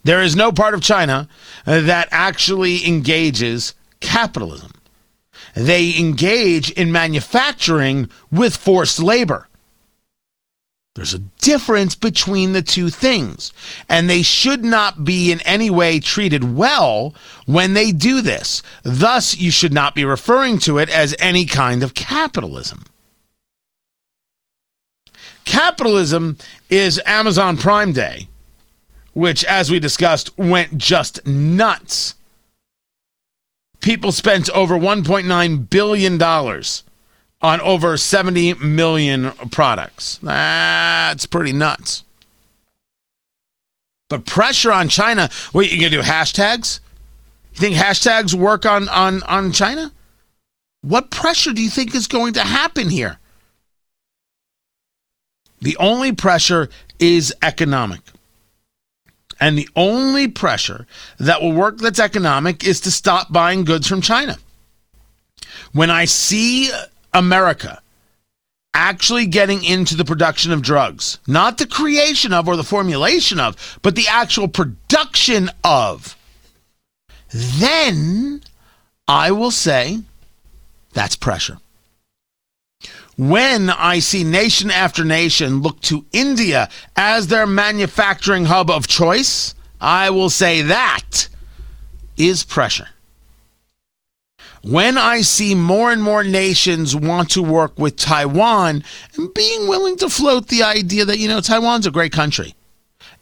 There 0.03 0.21
is 0.21 0.35
no 0.35 0.51
part 0.51 0.73
of 0.73 0.81
China 0.81 1.27
uh, 1.65 1.81
that 1.81 2.07
actually 2.12 2.88
engages 2.88 3.73
capitalism. 3.99 4.71
They 5.55 5.97
engage 5.97 6.71
in 6.71 6.91
manufacturing 6.91 8.09
with 8.31 8.55
forced 8.55 8.99
labor. 8.99 9.47
There's 10.95 11.13
a 11.13 11.19
difference 11.19 11.95
between 11.95 12.53
the 12.53 12.62
two 12.62 12.89
things, 12.89 13.53
and 13.88 14.09
they 14.09 14.21
should 14.21 14.65
not 14.65 15.05
be 15.05 15.31
in 15.31 15.39
any 15.41 15.69
way 15.69 15.99
treated 15.99 16.55
well 16.55 17.13
when 17.45 17.73
they 17.73 17.91
do 17.91 18.21
this. 18.21 18.62
Thus, 18.83 19.38
you 19.38 19.51
should 19.51 19.71
not 19.71 19.95
be 19.95 20.03
referring 20.03 20.59
to 20.59 20.77
it 20.77 20.89
as 20.89 21.15
any 21.19 21.45
kind 21.45 21.83
of 21.83 21.93
capitalism. 21.93 22.85
Capitalism 25.45 26.38
is 26.69 27.01
Amazon 27.05 27.55
Prime 27.57 27.93
Day 27.93 28.27
which, 29.19 29.43
as 29.43 29.69
we 29.69 29.82
discussed, 29.82 30.36
went 30.38 30.77
just 30.77 31.27
nuts. 31.27 32.15
People 33.82 34.13
spent 34.13 34.49
over 34.51 34.75
$1.9 34.75 35.69
billion 35.69 36.23
on 37.41 37.62
over 37.62 37.97
70 37.97 38.53
million 38.53 39.32
products. 39.51 40.19
That's 40.23 41.25
pretty 41.25 41.51
nuts. 41.51 42.05
But 44.10 44.25
pressure 44.25 44.71
on 44.71 44.88
China. 44.88 45.29
Wait, 45.53 45.69
you 45.69 45.79
gonna 45.79 45.89
do 45.89 46.01
hashtags? 46.01 46.79
You 47.55 47.60
think 47.60 47.75
hashtags 47.75 48.34
work 48.34 48.65
on, 48.65 48.88
on, 48.88 49.21
on 49.23 49.51
China? 49.51 49.91
What 50.79 51.12
pressure 51.12 51.51
do 51.51 51.62
you 51.62 51.69
think 51.69 51.93
is 51.93 52.08
going 52.08 52.34
to 52.34 52.41
happen 52.41 52.89
here? 52.89 53.19
The 55.60 55.75
only 55.75 56.13
pressure 56.13 56.69
is 56.99 57.34
economic. 57.41 57.99
And 59.39 59.58
the 59.58 59.69
only 59.75 60.28
pressure 60.28 60.86
that 61.17 61.41
will 61.41 61.54
work 61.54 61.78
that's 61.78 61.99
economic 61.99 62.65
is 62.65 62.82
to 62.82 62.91
stop 62.91 63.32
buying 63.32 63.63
goods 63.63 63.88
from 63.88 64.02
China. 64.02 64.38
When 65.71 65.89
I 65.89 66.06
see 66.06 66.71
America 67.13 67.82
actually 68.73 69.25
getting 69.25 69.63
into 69.63 69.95
the 69.95 70.06
production 70.06 70.52
of 70.52 70.62
drugs, 70.62 71.19
not 71.25 71.58
the 71.58 71.65
creation 71.65 72.34
of 72.34 72.47
or 72.47 72.56
the 72.56 72.63
formulation 72.63 73.39
of, 73.39 73.80
but 73.82 73.95
the 73.95 74.08
actual 74.08 74.47
production 74.47 75.49
of, 75.63 76.15
then 77.32 78.41
I 79.08 79.32
will 79.32 79.52
say 79.52 80.02
that's 80.93 81.15
pressure 81.15 81.60
when 83.19 83.69
I 83.69 83.99
see 83.99 84.23
nation 84.23 84.71
after 84.71 85.03
nation 85.03 85.62
look 85.62 85.82
to 85.82 86.05
India 86.13 86.69
as 86.95 87.27
their 87.27 87.45
manufacturing 87.45 88.45
hub 88.45 88.69
of 88.69 88.88
choice, 88.88 89.53
I 89.82 90.10
will 90.10 90.29
say 90.29 90.62
that 90.62 91.27
is 92.15 92.45
pressure. 92.45 92.88
When 94.62 94.97
I 94.97 95.19
see 95.19 95.53
more 95.53 95.91
and 95.91 96.01
more 96.01 96.23
nations 96.23 96.95
want 96.95 97.32
to 97.32 97.43
work 97.43 97.77
with 97.77 97.97
Taiwan 97.97 98.86
and 99.17 99.34
being 99.34 99.67
willing 99.67 99.97
to 99.97 100.10
float 100.10 100.47
the 100.47 100.63
idea 100.63 101.03
that, 101.03 101.19
you 101.19 101.27
know, 101.27 101.41
Taiwan's 101.41 101.88
a 101.88 101.91
great 101.91 102.13
country 102.13 102.55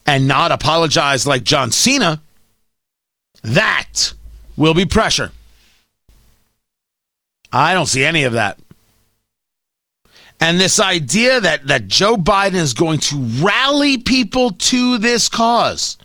and 0.06 0.28
not 0.28 0.52
apologize 0.52 1.26
like 1.26 1.44
John 1.44 1.72
Cena, 1.72 2.22
that 3.42 4.14
will 4.56 4.76
be 4.76 4.86
pressure. 4.86 5.32
I 7.52 7.74
don't 7.74 7.88
see 7.88 8.06
any 8.06 8.24
of 8.24 8.34
that. 8.34 8.60
And 10.40 10.60
this 10.60 10.80
idea 10.80 11.40
that, 11.42 11.68
that 11.68 11.88
Joe 11.88 12.16
Biden 12.16 12.56
is 12.56 12.74
going 12.74 13.00
to 13.00 13.16
rally 13.42 13.98
people 13.98 14.52
to 14.52 14.98
this 14.98 15.30
cause. 15.30 15.98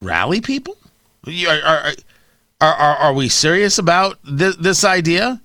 Rally 0.00 0.40
people? 0.40 0.76
Are, 1.26 1.60
are, 1.62 1.92
are, 2.60 2.96
are 2.96 3.12
we 3.12 3.28
serious 3.28 3.78
about 3.78 4.18
this, 4.24 4.56
this 4.56 4.84
idea? 4.84 5.40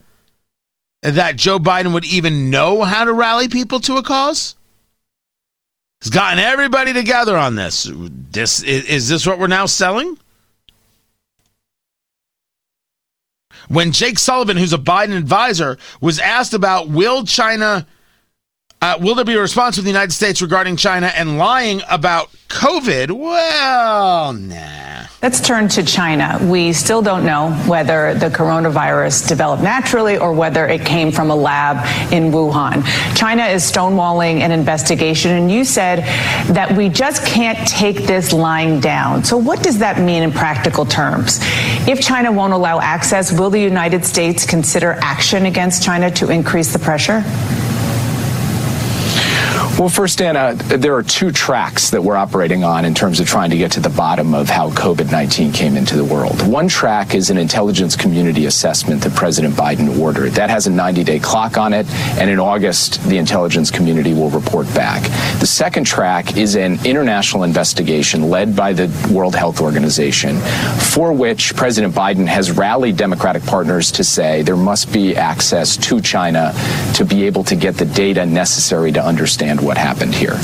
That 1.02 1.36
Joe 1.36 1.60
Biden 1.60 1.94
would 1.94 2.06
even 2.06 2.50
know 2.50 2.84
how 2.84 3.04
to 3.04 3.12
rally 3.12 3.50
people 3.50 3.82
to 3.82 3.98
a 3.98 4.04
cause? 4.04 4.56
He's 6.02 6.10
gotten 6.10 6.40
everybody 6.40 6.94
together 6.94 7.38
on 7.38 7.56
this. 7.56 7.90
This 7.94 8.64
is, 8.64 8.86
is 8.86 9.10
this 9.10 9.28
what 9.28 9.40
we're 9.40 9.48
now 9.48 9.66
selling? 9.66 10.18
When 13.68 13.92
Jake 13.92 14.20
Sullivan, 14.20 14.58
who's 14.58 14.74
a 14.74 14.78
Biden 14.78 15.18
advisor, 15.18 15.78
was 16.02 16.20
asked 16.20 16.54
about 16.54 16.90
will 16.90 17.26
China, 17.26 17.88
uh, 18.82 18.98
will 19.00 19.16
there 19.16 19.26
be 19.26 19.36
a 19.36 19.42
response 19.42 19.76
from 19.76 19.86
the 19.86 19.92
United 19.92 20.12
States 20.12 20.42
regarding 20.42 20.76
China 20.76 21.08
and 21.08 21.38
lying 21.38 21.82
about 21.90 22.30
COVID? 22.50 23.12
Well, 23.12 24.34
nah. 24.34 24.93
Let's 25.24 25.40
turn 25.40 25.70
to 25.70 25.84
China. 25.84 26.38
We 26.42 26.74
still 26.74 27.02
don't 27.02 27.26
know 27.26 27.52
whether 27.66 28.14
the 28.14 28.28
coronavirus 28.28 29.30
developed 29.30 29.64
naturally 29.64 30.18
or 30.18 30.34
whether 30.34 30.68
it 30.68 30.86
came 30.86 31.14
from 31.14 31.32
a 31.32 31.36
lab 31.36 31.78
in 32.12 32.24
Wuhan. 32.30 32.84
China 33.16 33.46
is 33.46 33.64
stonewalling 33.64 34.42
an 34.42 34.52
investigation, 34.52 35.32
and 35.32 35.50
you 35.50 35.64
said 35.64 36.00
that 36.54 36.76
we 36.76 36.90
just 36.90 37.26
can't 37.26 37.66
take 37.66 38.06
this 38.06 38.34
lying 38.34 38.82
down. 38.82 39.24
So, 39.24 39.38
what 39.38 39.64
does 39.64 39.80
that 39.80 39.98
mean 39.98 40.24
in 40.24 40.34
practical 40.34 40.86
terms? 40.86 41.40
If 41.88 42.02
China 42.02 42.30
won't 42.30 42.52
allow 42.52 42.82
access, 42.82 43.32
will 43.32 43.50
the 43.50 43.62
United 43.62 44.04
States 44.04 44.46
consider 44.46 44.98
action 45.02 45.46
against 45.46 45.84
China 45.84 46.12
to 46.12 46.32
increase 46.32 46.74
the 46.74 46.80
pressure? 46.80 47.24
Well, 49.80 49.90
first, 49.90 50.22
Anna, 50.22 50.54
there 50.54 50.94
are 50.94 51.02
two 51.02 51.32
tracks 51.32 51.90
that 51.90 52.04
we're 52.04 52.16
operating 52.16 52.64
on 52.64 52.86
in 52.86 52.94
terms 52.94 53.20
of 53.20 53.28
trying 53.28 53.50
to 53.50 53.58
get 53.58 53.72
to 53.72 53.80
the 53.80 53.90
bottom 53.90 54.36
of 54.36 54.48
how 54.48 54.70
COVID 54.70 55.12
19 55.12 55.52
came 55.52 55.76
into 55.76 55.96
the 55.96 56.06
world. 56.06 56.48
One 56.48 56.68
track 56.68 57.16
is 57.16 57.32
an 57.32 57.40
intelligence 57.40 57.96
community 57.96 58.46
assessment 58.46 59.02
that 59.02 59.16
President 59.16 59.56
Biden 59.56 60.00
ordered. 60.00 60.34
That 60.34 60.52
has 60.52 60.68
a 60.68 60.70
90 60.70 61.04
day 61.04 61.20
clock 61.20 61.58
on 61.58 61.74
it, 61.74 61.90
and 62.20 62.30
in 62.30 62.40
August, 62.40 63.04
the 63.10 63.18
intelligence 63.18 63.72
community 63.72 64.14
will 64.14 64.30
report 64.30 64.68
back. 64.76 65.02
The 65.40 65.48
second 65.48 65.86
track 65.86 66.38
is 66.38 66.56
an 66.56 66.78
international 66.86 67.42
investigation 67.42 68.30
led 68.30 68.56
by 68.56 68.74
the 68.74 68.92
World 69.12 69.34
Health 69.34 69.60
Organization, 69.60 70.38
for 70.78 71.12
which 71.12 71.56
President 71.56 71.96
Biden 71.96 72.28
has 72.28 72.52
rallied 72.52 72.96
Democratic 72.96 73.44
partners 73.44 73.92
to 73.94 74.04
say 74.04 74.44
there 74.44 74.56
must 74.56 74.94
be 74.94 75.16
access 75.16 75.76
to 75.78 76.00
China 76.00 76.54
to 76.94 77.04
be 77.04 77.24
able 77.24 77.44
to 77.46 77.56
get 77.56 77.76
the 77.76 77.86
data 77.86 78.24
necessary 78.24 78.92
to 78.92 79.04
understand 79.04 79.63
what 79.64 79.78
happened 79.78 80.14
here. 80.14 80.38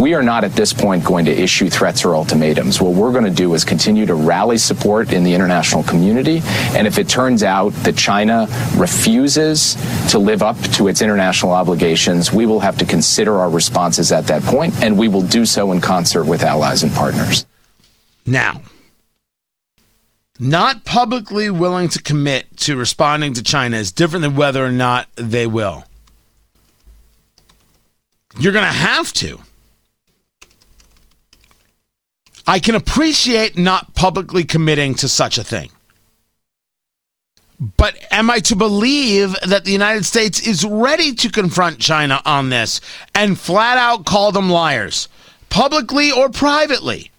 We 0.00 0.14
are 0.14 0.22
not 0.22 0.44
at 0.44 0.52
this 0.52 0.72
point 0.72 1.04
going 1.04 1.24
to 1.24 1.32
issue 1.32 1.68
threats 1.70 2.04
or 2.04 2.14
ultimatums. 2.14 2.80
What 2.80 2.94
we're 2.94 3.12
going 3.12 3.24
to 3.24 3.30
do 3.30 3.54
is 3.54 3.64
continue 3.64 4.06
to 4.06 4.14
rally 4.14 4.58
support 4.58 5.12
in 5.12 5.24
the 5.24 5.34
international 5.34 5.82
community. 5.82 6.42
And 6.76 6.86
if 6.86 6.98
it 6.98 7.08
turns 7.08 7.42
out 7.42 7.70
that 7.84 7.96
China 7.96 8.46
refuses 8.76 9.76
to 10.10 10.18
live 10.18 10.42
up 10.42 10.60
to 10.74 10.88
its 10.88 11.02
international 11.02 11.52
obligations, 11.52 12.32
we 12.32 12.46
will 12.46 12.60
have 12.60 12.78
to 12.78 12.84
consider 12.84 13.38
our 13.38 13.50
responses 13.50 14.12
at 14.12 14.26
that 14.26 14.42
point, 14.42 14.74
and 14.82 14.98
we 14.98 15.08
will 15.08 15.22
do 15.22 15.46
so 15.46 15.72
in 15.72 15.80
concert 15.80 16.24
with 16.24 16.42
allies 16.42 16.82
and 16.82 16.92
partners. 16.92 17.46
Now, 18.26 18.60
not 20.38 20.84
publicly 20.84 21.48
willing 21.48 21.88
to 21.88 22.02
commit 22.02 22.56
to 22.58 22.76
responding 22.76 23.34
to 23.34 23.42
China 23.42 23.76
is 23.76 23.92
different 23.92 24.22
than 24.22 24.36
whether 24.36 24.64
or 24.64 24.72
not 24.72 25.08
they 25.16 25.46
will. 25.46 25.84
You're 28.38 28.52
going 28.52 28.64
to 28.64 28.70
have 28.70 29.12
to. 29.14 29.38
I 32.46 32.58
can 32.58 32.74
appreciate 32.74 33.58
not 33.58 33.94
publicly 33.94 34.44
committing 34.44 34.94
to 34.96 35.08
such 35.08 35.38
a 35.38 35.44
thing. 35.44 35.70
But 37.58 37.96
am 38.10 38.30
I 38.30 38.40
to 38.40 38.56
believe 38.56 39.34
that 39.46 39.64
the 39.64 39.72
United 39.72 40.04
States 40.04 40.46
is 40.46 40.64
ready 40.64 41.14
to 41.14 41.30
confront 41.30 41.78
China 41.78 42.20
on 42.26 42.50
this 42.50 42.80
and 43.14 43.38
flat 43.38 43.78
out 43.78 44.04
call 44.04 44.30
them 44.30 44.50
liars, 44.50 45.08
publicly 45.48 46.12
or 46.12 46.28
privately? 46.28 47.10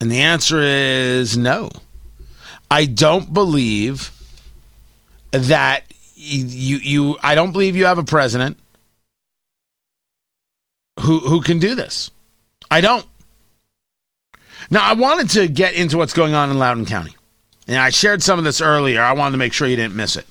And 0.00 0.10
the 0.10 0.20
answer 0.20 0.60
is 0.60 1.36
no. 1.36 1.70
I 2.70 2.86
don't 2.86 3.34
believe 3.34 4.12
that 5.32 5.84
you 6.14 6.76
you 6.76 7.18
I 7.22 7.34
don't 7.34 7.52
believe 7.52 7.74
you 7.74 7.86
have 7.86 7.98
a 7.98 8.04
president 8.04 8.58
who 11.02 11.20
who 11.20 11.40
can 11.40 11.58
do 11.58 11.74
this. 11.74 12.10
I 12.70 12.80
don't. 12.80 13.06
Now 14.70 14.88
I 14.88 14.94
wanted 14.94 15.30
to 15.30 15.48
get 15.48 15.74
into 15.74 15.98
what's 15.98 16.12
going 16.12 16.34
on 16.34 16.50
in 16.50 16.58
Loudoun 16.58 16.86
County. 16.86 17.16
And 17.68 17.76
I 17.76 17.90
shared 17.90 18.22
some 18.22 18.38
of 18.38 18.44
this 18.44 18.60
earlier. 18.60 19.00
I 19.00 19.12
wanted 19.12 19.32
to 19.32 19.38
make 19.38 19.52
sure 19.52 19.68
you 19.68 19.76
didn't 19.76 19.94
miss 19.94 20.16
it. 20.16 20.26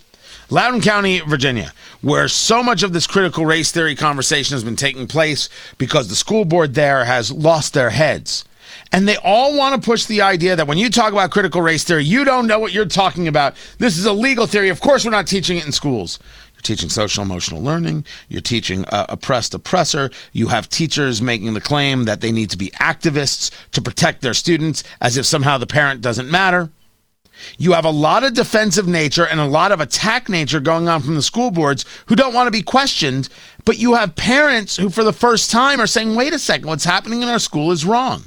Loudoun 0.49 0.81
County, 0.81 1.21
Virginia, 1.21 1.71
where 2.01 2.27
so 2.27 2.61
much 2.61 2.83
of 2.83 2.91
this 2.91 3.07
critical 3.07 3.45
race 3.45 3.71
theory 3.71 3.95
conversation 3.95 4.53
has 4.53 4.65
been 4.65 4.75
taking 4.75 5.07
place 5.07 5.47
because 5.77 6.09
the 6.09 6.15
school 6.15 6.43
board 6.43 6.73
there 6.73 7.05
has 7.05 7.31
lost 7.31 7.73
their 7.73 7.89
heads. 7.89 8.43
And 8.91 9.07
they 9.07 9.15
all 9.23 9.57
want 9.57 9.81
to 9.81 9.85
push 9.85 10.05
the 10.05 10.21
idea 10.21 10.57
that 10.57 10.67
when 10.67 10.77
you 10.77 10.89
talk 10.89 11.13
about 11.13 11.31
critical 11.31 11.61
race 11.61 11.85
theory, 11.85 12.03
you 12.03 12.25
don't 12.25 12.47
know 12.47 12.59
what 12.59 12.73
you're 12.73 12.85
talking 12.85 13.29
about. 13.29 13.55
This 13.77 13.97
is 13.97 14.05
a 14.05 14.11
legal 14.11 14.45
theory. 14.45 14.67
Of 14.67 14.81
course, 14.81 15.05
we're 15.05 15.11
not 15.11 15.27
teaching 15.27 15.57
it 15.57 15.65
in 15.65 15.71
schools. 15.71 16.19
You're 16.61 16.75
teaching 16.75 16.89
social 16.89 17.23
emotional 17.23 17.59
learning. 17.59 18.05
You're 18.29 18.39
teaching 18.39 18.85
uh, 18.85 19.07
oppressed 19.09 19.55
oppressor. 19.55 20.11
You 20.31 20.49
have 20.49 20.69
teachers 20.69 21.19
making 21.19 21.55
the 21.55 21.61
claim 21.61 22.03
that 22.05 22.21
they 22.21 22.31
need 22.31 22.51
to 22.51 22.57
be 22.57 22.69
activists 22.79 23.49
to 23.71 23.81
protect 23.81 24.21
their 24.21 24.35
students 24.35 24.83
as 25.01 25.17
if 25.17 25.25
somehow 25.25 25.57
the 25.57 25.65
parent 25.65 26.01
doesn't 26.01 26.29
matter. 26.29 26.69
You 27.57 27.71
have 27.73 27.85
a 27.85 27.89
lot 27.89 28.23
of 28.23 28.35
defensive 28.35 28.87
nature 28.87 29.25
and 29.25 29.39
a 29.39 29.45
lot 29.45 29.71
of 29.71 29.81
attack 29.81 30.29
nature 30.29 30.59
going 30.59 30.87
on 30.87 31.01
from 31.01 31.15
the 31.15 31.23
school 31.23 31.49
boards 31.49 31.83
who 32.05 32.15
don't 32.15 32.35
want 32.35 32.45
to 32.45 32.51
be 32.51 32.61
questioned, 32.61 33.27
but 33.65 33.79
you 33.79 33.95
have 33.95 34.15
parents 34.15 34.77
who, 34.77 34.91
for 34.91 35.03
the 35.03 35.11
first 35.11 35.49
time, 35.49 35.81
are 35.81 35.87
saying, 35.87 36.13
wait 36.13 36.31
a 36.31 36.37
second, 36.37 36.67
what's 36.67 36.85
happening 36.85 37.23
in 37.23 37.29
our 37.29 37.39
school 37.39 37.71
is 37.71 37.85
wrong 37.85 38.25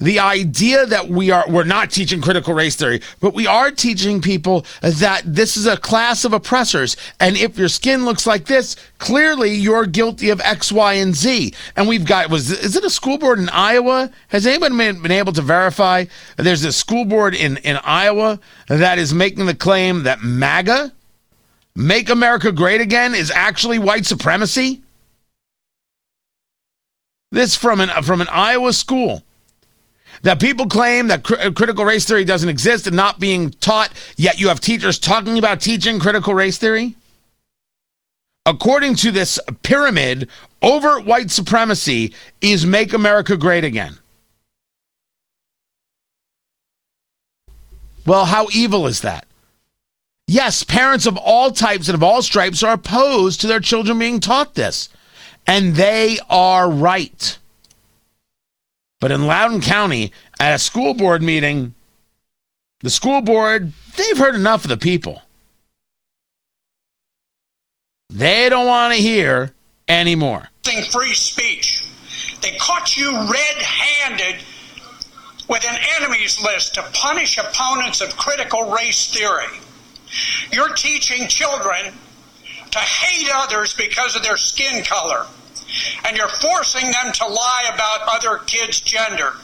the 0.00 0.18
idea 0.18 0.86
that 0.86 1.08
we 1.08 1.30
are 1.30 1.44
we're 1.48 1.64
not 1.64 1.90
teaching 1.90 2.20
critical 2.20 2.54
race 2.54 2.76
theory 2.76 3.00
but 3.20 3.34
we 3.34 3.46
are 3.46 3.70
teaching 3.70 4.20
people 4.20 4.64
that 4.80 5.22
this 5.24 5.56
is 5.56 5.66
a 5.66 5.76
class 5.76 6.24
of 6.24 6.32
oppressors. 6.32 6.96
And 7.20 7.36
if 7.36 7.58
your 7.58 7.68
skin 7.68 8.04
looks 8.04 8.26
like 8.26 8.46
this 8.46 8.76
clearly 8.98 9.52
you're 9.52 9.86
guilty 9.86 10.30
of 10.30 10.40
x 10.40 10.72
y 10.72 10.94
and 10.94 11.14
z. 11.14 11.54
And 11.76 11.88
we've 11.88 12.06
got 12.06 12.30
was 12.30 12.50
is 12.50 12.76
it 12.76 12.84
a 12.84 12.90
school 12.90 13.18
board 13.18 13.38
in 13.38 13.48
iowa? 13.50 14.10
Has 14.28 14.46
anyone 14.46 14.76
been, 14.76 15.12
able 15.12 15.32
to 15.32 15.42
verify? 15.42 16.06
There's 16.36 16.64
a 16.64 16.72
school 16.72 17.04
board 17.04 17.34
in 17.34 17.58
in 17.58 17.76
iowa 17.76 18.40
that 18.68 18.98
is 18.98 19.12
making 19.12 19.46
the 19.46 19.54
claim 19.54 20.04
that 20.04 20.22
maga 20.22 20.92
make 21.74 22.10
america 22.10 22.52
great 22.52 22.80
again 22.80 23.14
is 23.14 23.30
actually 23.30 23.78
white 23.78 24.06
supremacy? 24.06 24.82
This 27.30 27.56
from 27.56 27.80
an 27.80 27.88
from 28.02 28.20
an 28.20 28.28
iowa 28.30 28.72
school 28.72 29.22
that 30.22 30.40
people 30.40 30.66
claim 30.66 31.08
that 31.08 31.24
cr- 31.24 31.50
critical 31.54 31.84
race 31.84 32.04
theory 32.04 32.24
doesn't 32.24 32.48
exist 32.48 32.86
and 32.86 32.96
not 32.96 33.20
being 33.20 33.50
taught, 33.50 33.92
yet 34.16 34.40
you 34.40 34.48
have 34.48 34.60
teachers 34.60 34.98
talking 34.98 35.38
about 35.38 35.60
teaching 35.60 35.98
critical 35.98 36.34
race 36.34 36.58
theory? 36.58 36.96
According 38.46 38.96
to 38.96 39.12
this 39.12 39.38
pyramid, 39.62 40.28
overt 40.60 41.04
white 41.04 41.30
supremacy 41.30 42.14
is 42.40 42.66
make 42.66 42.92
America 42.92 43.36
great 43.36 43.64
again. 43.64 43.98
Well, 48.04 48.24
how 48.24 48.48
evil 48.52 48.86
is 48.88 49.02
that? 49.02 49.26
Yes, 50.26 50.64
parents 50.64 51.06
of 51.06 51.16
all 51.16 51.50
types 51.52 51.88
and 51.88 51.94
of 51.94 52.02
all 52.02 52.22
stripes 52.22 52.62
are 52.62 52.74
opposed 52.74 53.40
to 53.40 53.46
their 53.46 53.60
children 53.60 53.98
being 53.98 54.18
taught 54.18 54.54
this. 54.54 54.88
And 55.46 55.74
they 55.74 56.18
are 56.30 56.70
right. 56.70 57.38
But 59.02 59.10
in 59.10 59.26
Loudoun 59.26 59.60
County, 59.60 60.12
at 60.38 60.54
a 60.54 60.58
school 60.60 60.94
board 60.94 61.24
meeting, 61.24 61.74
the 62.82 62.88
school 62.88 63.20
board, 63.20 63.72
they've 63.96 64.16
heard 64.16 64.36
enough 64.36 64.62
of 64.62 64.68
the 64.68 64.76
people. 64.76 65.22
They 68.10 68.48
don't 68.48 68.68
want 68.68 68.94
to 68.94 69.02
hear 69.02 69.54
anymore. 69.88 70.50
Free 70.92 71.14
speech. 71.14 71.84
They 72.42 72.56
caught 72.58 72.96
you 72.96 73.10
red 73.10 73.56
handed 73.56 74.40
with 75.48 75.66
an 75.66 75.80
enemies 76.00 76.40
list 76.40 76.74
to 76.74 76.82
punish 76.92 77.38
opponents 77.38 78.00
of 78.00 78.16
critical 78.16 78.70
race 78.70 79.12
theory. 79.12 79.58
You're 80.52 80.74
teaching 80.74 81.26
children 81.26 81.92
to 82.70 82.78
hate 82.78 83.28
others 83.34 83.74
because 83.74 84.14
of 84.14 84.22
their 84.22 84.36
skin 84.36 84.84
color 84.84 85.26
and 86.04 86.16
you're 86.16 86.28
forcing 86.28 86.90
them 86.90 87.12
to 87.12 87.26
lie 87.26 87.70
about 87.72 88.00
other 88.08 88.38
kids' 88.44 88.80
gender. 88.80 89.34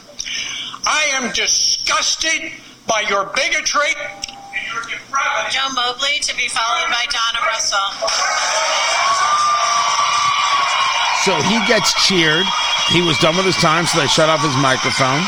I 0.86 1.10
am 1.12 1.32
disgusted 1.32 2.52
by 2.86 3.04
your 3.08 3.26
bigotry 3.36 3.92
and 3.92 4.64
your 4.66 4.82
depravity. 4.82 5.50
Joe 5.50 5.68
Mobley 5.74 6.18
to 6.22 6.36
be 6.36 6.48
followed 6.48 6.88
by 6.88 7.04
Donna 7.12 7.44
Russell. 7.46 8.08
So 11.24 11.34
he 11.48 11.60
gets 11.66 11.92
cheered. 12.06 12.46
He 12.88 13.02
was 13.02 13.18
done 13.18 13.36
with 13.36 13.44
his 13.44 13.56
time, 13.56 13.84
so 13.84 14.00
they 14.00 14.06
shut 14.06 14.30
off 14.30 14.40
his 14.40 14.56
microphone. 14.56 15.20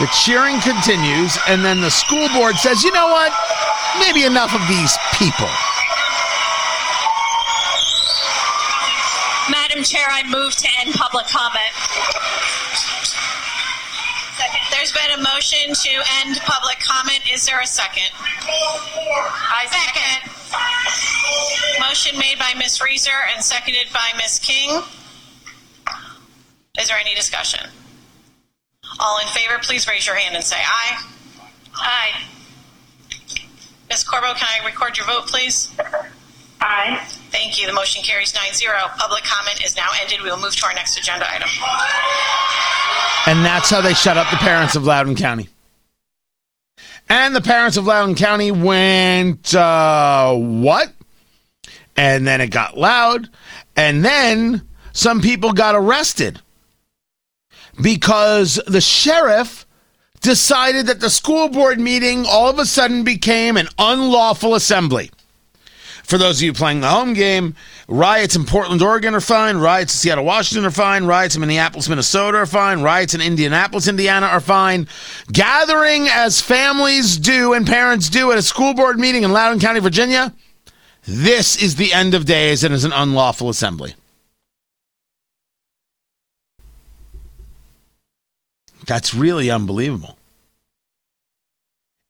The 0.00 0.08
cheering 0.24 0.60
continues, 0.60 1.36
and 1.48 1.64
then 1.64 1.80
the 1.80 1.90
school 1.90 2.28
board 2.32 2.56
says, 2.56 2.82
you 2.84 2.92
know 2.92 3.08
what? 3.08 3.32
Maybe 3.98 4.24
enough 4.24 4.54
of 4.54 4.66
these 4.68 4.96
people. 5.12 5.48
Madam 9.76 9.84
Chair, 9.84 10.06
I 10.08 10.22
move 10.30 10.56
to 10.56 10.68
end 10.80 10.94
public 10.94 11.26
comment. 11.26 11.74
Second. 14.38 14.60
There's 14.70 14.90
been 14.90 15.10
a 15.20 15.22
motion 15.22 15.74
to 15.74 15.90
end 16.24 16.40
public 16.40 16.78
comment. 16.80 17.20
Is 17.30 17.44
there 17.44 17.60
a 17.60 17.66
second? 17.66 18.08
I 18.18 19.66
second. 19.68 20.32
Motion 21.78 22.18
made 22.18 22.38
by 22.38 22.54
Ms. 22.56 22.80
Reaser 22.80 23.10
and 23.34 23.44
seconded 23.44 23.88
by 23.92 24.12
Ms. 24.16 24.38
King. 24.38 24.80
Is 26.80 26.88
there 26.88 26.96
any 26.96 27.14
discussion? 27.14 27.68
All 28.98 29.20
in 29.20 29.26
favor, 29.28 29.58
please 29.60 29.86
raise 29.86 30.06
your 30.06 30.16
hand 30.16 30.36
and 30.36 30.44
say 30.44 30.56
aye. 30.58 31.04
Aye. 31.74 32.22
Ms. 33.90 34.04
Corbo, 34.04 34.32
can 34.32 34.48
I 34.58 34.64
record 34.64 34.96
your 34.96 35.04
vote, 35.04 35.26
please? 35.26 35.68
Aye. 36.60 37.00
Thank 37.30 37.60
you. 37.60 37.66
The 37.66 37.72
motion 37.72 38.02
carries 38.02 38.32
9-0. 38.32 38.96
Public 38.96 39.24
comment 39.24 39.64
is 39.64 39.76
now 39.76 39.88
ended. 40.00 40.20
We 40.22 40.30
will 40.30 40.40
move 40.40 40.56
to 40.56 40.66
our 40.66 40.74
next 40.74 40.98
agenda 40.98 41.26
item. 41.30 41.48
And 43.26 43.44
that's 43.44 43.70
how 43.70 43.80
they 43.80 43.94
shut 43.94 44.16
up 44.16 44.30
the 44.30 44.36
parents 44.36 44.76
of 44.76 44.84
Loudoun 44.84 45.16
County. 45.16 45.48
And 47.08 47.36
the 47.36 47.40
parents 47.40 47.76
of 47.76 47.86
Loudoun 47.86 48.14
County 48.14 48.50
went, 48.50 49.54
uh, 49.54 50.34
what? 50.34 50.92
And 51.96 52.26
then 52.26 52.40
it 52.40 52.48
got 52.48 52.76
loud. 52.76 53.28
And 53.76 54.04
then 54.04 54.66
some 54.92 55.20
people 55.20 55.52
got 55.52 55.74
arrested 55.74 56.40
because 57.80 58.60
the 58.66 58.80
sheriff 58.80 59.66
decided 60.20 60.86
that 60.86 61.00
the 61.00 61.10
school 61.10 61.48
board 61.48 61.78
meeting 61.78 62.24
all 62.26 62.48
of 62.48 62.58
a 62.58 62.66
sudden 62.66 63.04
became 63.04 63.56
an 63.56 63.68
unlawful 63.78 64.54
assembly. 64.54 65.10
For 66.06 66.18
those 66.18 66.38
of 66.38 66.42
you 66.42 66.52
playing 66.52 66.80
the 66.80 66.88
home 66.88 67.14
game, 67.14 67.56
riots 67.88 68.36
in 68.36 68.44
Portland, 68.44 68.80
Oregon 68.80 69.12
are 69.14 69.20
fine. 69.20 69.56
Riots 69.56 69.92
in 69.92 69.98
Seattle, 69.98 70.24
Washington 70.24 70.64
are 70.64 70.70
fine. 70.70 71.04
Riots 71.04 71.34
in 71.34 71.40
Minneapolis, 71.40 71.88
Minnesota 71.88 72.38
are 72.38 72.46
fine. 72.46 72.80
Riots 72.80 73.14
in 73.14 73.20
Indianapolis, 73.20 73.88
Indiana 73.88 74.26
are 74.26 74.40
fine. 74.40 74.86
Gathering 75.32 76.06
as 76.08 76.40
families 76.40 77.16
do 77.16 77.54
and 77.54 77.66
parents 77.66 78.08
do 78.08 78.30
at 78.30 78.38
a 78.38 78.42
school 78.42 78.72
board 78.72 79.00
meeting 79.00 79.24
in 79.24 79.32
Loudoun 79.32 79.58
County, 79.58 79.80
Virginia, 79.80 80.32
this 81.06 81.60
is 81.60 81.74
the 81.74 81.92
end 81.92 82.14
of 82.14 82.24
days 82.24 82.62
and 82.62 82.72
is 82.72 82.84
an 82.84 82.92
unlawful 82.92 83.48
assembly. 83.48 83.94
That's 88.86 89.12
really 89.12 89.50
unbelievable. 89.50 90.15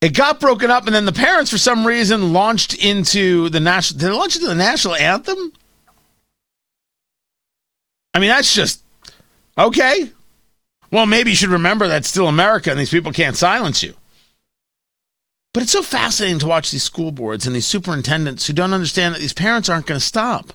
It 0.01 0.15
got 0.15 0.41
broken 0.41 0.71
up, 0.71 0.87
and 0.87 0.95
then 0.95 1.07
the 1.07 1.13
parents, 1.13 1.51
for 1.51 1.59
some 1.59 1.87
reason, 1.87 2.33
launched 2.33 2.75
into 2.75 3.49
the 3.49 3.61
national. 3.61 3.99
Did 3.99 4.07
they 4.07 4.13
launch 4.13 4.37
into 4.37 4.49
the 4.49 4.55
national 4.55 4.95
anthem? 4.95 5.53
I 8.13 8.19
mean, 8.19 8.29
that's 8.29 8.55
just 8.55 8.83
okay. 9.57 10.11
Well, 10.91 11.07
maybe 11.07 11.31
you 11.31 11.37
should 11.37 11.49
remember 11.49 11.89
that's 11.89 12.09
still 12.09 12.29
America, 12.29 12.71
and 12.71 12.79
these 12.79 12.91
people 12.91 13.13
can't 13.13 13.37
silence 13.37 13.83
you. 13.83 13.95
But 15.53 15.63
it's 15.63 15.73
so 15.73 15.83
fascinating 15.83 16.39
to 16.41 16.47
watch 16.47 16.71
these 16.71 16.83
school 16.83 17.11
boards 17.11 17.47
and 17.47 17.57
these 17.57 17.67
superintendents 17.67 18.47
who 18.47 18.53
don't 18.53 18.75
understand 18.75 19.15
that 19.15 19.21
these 19.21 19.33
parents 19.33 19.71
aren't 19.71 19.87
going 19.87 19.99
to 19.99 20.05
stop. 20.05 20.53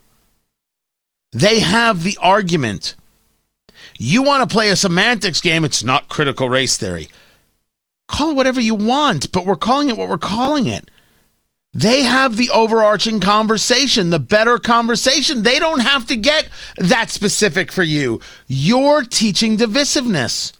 They 1.31 1.59
have 1.59 2.03
the 2.03 2.17
argument. 2.21 2.95
You 3.97 4.21
want 4.21 4.47
to 4.47 4.53
play 4.53 4.69
a 4.69 4.75
semantics 4.75 5.41
game, 5.41 5.65
it's 5.65 5.83
not 5.83 6.07
critical 6.07 6.49
race 6.49 6.77
theory. 6.77 7.09
Call 8.11 8.31
it 8.31 8.35
whatever 8.35 8.59
you 8.59 8.75
want, 8.75 9.31
but 9.31 9.45
we're 9.45 9.55
calling 9.55 9.89
it 9.89 9.97
what 9.97 10.09
we're 10.09 10.17
calling 10.17 10.67
it. 10.67 10.91
They 11.73 12.03
have 12.03 12.35
the 12.35 12.49
overarching 12.49 13.21
conversation, 13.21 14.09
the 14.09 14.19
better 14.19 14.59
conversation. 14.59 15.43
They 15.43 15.59
don't 15.59 15.79
have 15.79 16.05
to 16.07 16.17
get 16.17 16.49
that 16.75 17.09
specific 17.09 17.71
for 17.71 17.83
you. 17.83 18.19
You're 18.47 19.03
teaching 19.03 19.55
divisiveness 19.55 20.51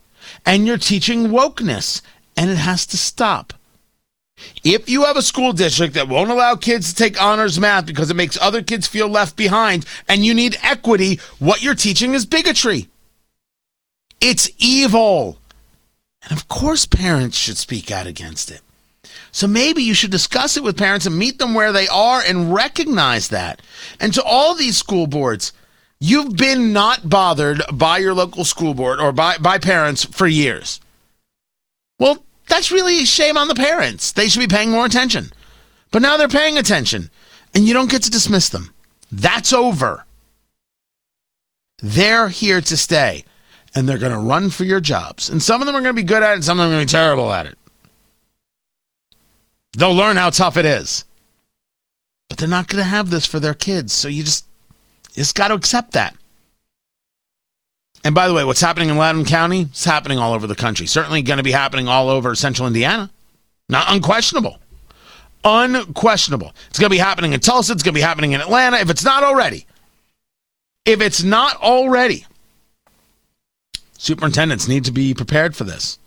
and 0.45 0.65
you're 0.65 0.77
teaching 0.77 1.27
wokeness, 1.27 2.01
and 2.37 2.49
it 2.49 2.57
has 2.57 2.85
to 2.87 2.97
stop. 2.97 3.53
If 4.63 4.89
you 4.89 5.03
have 5.03 5.17
a 5.17 5.21
school 5.21 5.51
district 5.51 5.95
that 5.95 6.07
won't 6.07 6.31
allow 6.31 6.55
kids 6.55 6.89
to 6.89 6.95
take 6.95 7.21
honors 7.21 7.59
math 7.59 7.85
because 7.85 8.09
it 8.09 8.15
makes 8.15 8.39
other 8.39 8.63
kids 8.63 8.87
feel 8.87 9.09
left 9.09 9.35
behind 9.35 9.85
and 10.07 10.23
you 10.23 10.33
need 10.33 10.57
equity, 10.63 11.19
what 11.37 11.61
you're 11.61 11.75
teaching 11.75 12.13
is 12.13 12.25
bigotry. 12.25 12.87
It's 14.21 14.49
evil. 14.57 15.40
And 16.23 16.31
of 16.31 16.47
course, 16.47 16.85
parents 16.85 17.37
should 17.37 17.57
speak 17.57 17.91
out 17.91 18.07
against 18.07 18.51
it. 18.51 18.61
So 19.31 19.47
maybe 19.47 19.81
you 19.81 19.93
should 19.93 20.11
discuss 20.11 20.57
it 20.57 20.63
with 20.63 20.77
parents 20.77 21.05
and 21.05 21.17
meet 21.17 21.39
them 21.39 21.53
where 21.53 21.71
they 21.71 21.87
are 21.87 22.21
and 22.21 22.53
recognize 22.53 23.29
that. 23.29 23.61
And 23.99 24.13
to 24.13 24.23
all 24.23 24.53
these 24.53 24.77
school 24.77 25.07
boards, 25.07 25.53
you've 25.99 26.35
been 26.35 26.73
not 26.73 27.09
bothered 27.09 27.61
by 27.73 27.99
your 27.99 28.13
local 28.13 28.43
school 28.43 28.73
board 28.73 28.99
or 28.99 29.11
by, 29.11 29.37
by 29.37 29.57
parents 29.57 30.03
for 30.03 30.27
years. 30.27 30.81
Well, 31.97 32.23
that's 32.47 32.71
really 32.71 32.99
a 32.99 33.05
shame 33.05 33.37
on 33.37 33.47
the 33.47 33.55
parents. 33.55 34.11
They 34.11 34.27
should 34.27 34.39
be 34.39 34.47
paying 34.47 34.71
more 34.71 34.85
attention. 34.85 35.31
But 35.91 36.01
now 36.01 36.17
they're 36.17 36.27
paying 36.27 36.57
attention, 36.57 37.09
and 37.53 37.65
you 37.65 37.73
don't 37.73 37.89
get 37.89 38.03
to 38.03 38.11
dismiss 38.11 38.49
them. 38.49 38.73
That's 39.11 39.53
over. 39.53 40.05
They're 41.81 42.29
here 42.29 42.61
to 42.61 42.77
stay, 42.77 43.25
and 43.75 43.87
they're 43.87 43.97
going 43.97 44.11
to 44.11 44.19
run 44.19 44.49
for 44.49 44.63
your 44.63 44.79
jobs. 44.79 45.29
And 45.29 45.41
some 45.41 45.61
of 45.61 45.65
them 45.65 45.75
are 45.75 45.81
going 45.81 45.95
to 45.95 46.01
be 46.01 46.05
good 46.05 46.23
at 46.23 46.31
it, 46.31 46.35
and 46.35 46.43
some 46.43 46.59
of 46.59 46.63
them 46.63 46.71
are 46.71 46.75
going 46.77 46.87
to 46.87 46.91
be 46.91 46.97
terrible 46.97 47.31
at 47.31 47.45
it. 47.45 47.57
They'll 49.77 49.93
learn 49.93 50.17
how 50.17 50.29
tough 50.29 50.57
it 50.57 50.65
is. 50.65 51.05
But 52.27 52.37
they're 52.37 52.47
not 52.47 52.67
going 52.67 52.83
to 52.83 52.89
have 52.89 53.09
this 53.09 53.25
for 53.25 53.39
their 53.39 53.53
kids. 53.53 53.93
So 53.93 54.07
you 54.07 54.23
just, 54.23 54.45
you 55.13 55.21
just 55.21 55.35
got 55.35 55.49
to 55.49 55.53
accept 55.53 55.93
that. 55.93 56.15
And 58.03 58.15
by 58.15 58.27
the 58.27 58.33
way, 58.33 58.43
what's 58.43 58.61
happening 58.61 58.89
in 58.89 58.97
Loudoun 58.97 59.25
County 59.25 59.67
is 59.71 59.83
happening 59.83 60.17
all 60.17 60.33
over 60.33 60.47
the 60.47 60.55
country. 60.55 60.87
Certainly 60.87 61.21
going 61.21 61.37
to 61.37 61.43
be 61.43 61.51
happening 61.51 61.87
all 61.87 62.09
over 62.09 62.33
central 62.35 62.67
Indiana. 62.67 63.09
Not 63.69 63.91
unquestionable. 63.93 64.57
Unquestionable. 65.43 66.53
It's 66.69 66.79
going 66.79 66.89
to 66.89 66.95
be 66.95 66.99
happening 66.99 67.33
in 67.33 67.39
Tulsa. 67.39 67.73
It's 67.73 67.83
going 67.83 67.93
to 67.93 67.97
be 67.97 68.01
happening 68.01 68.31
in 68.31 68.41
Atlanta 68.41 68.77
if 68.77 68.89
it's 68.89 69.03
not 69.03 69.23
already. 69.23 69.65
If 70.85 70.99
it's 70.99 71.21
not 71.21 71.57
already, 71.57 72.25
superintendents 74.01 74.67
need 74.67 74.83
to 74.83 74.91
be 74.91 75.13
prepared 75.13 75.55
for 75.55 75.63
this. 75.63 75.99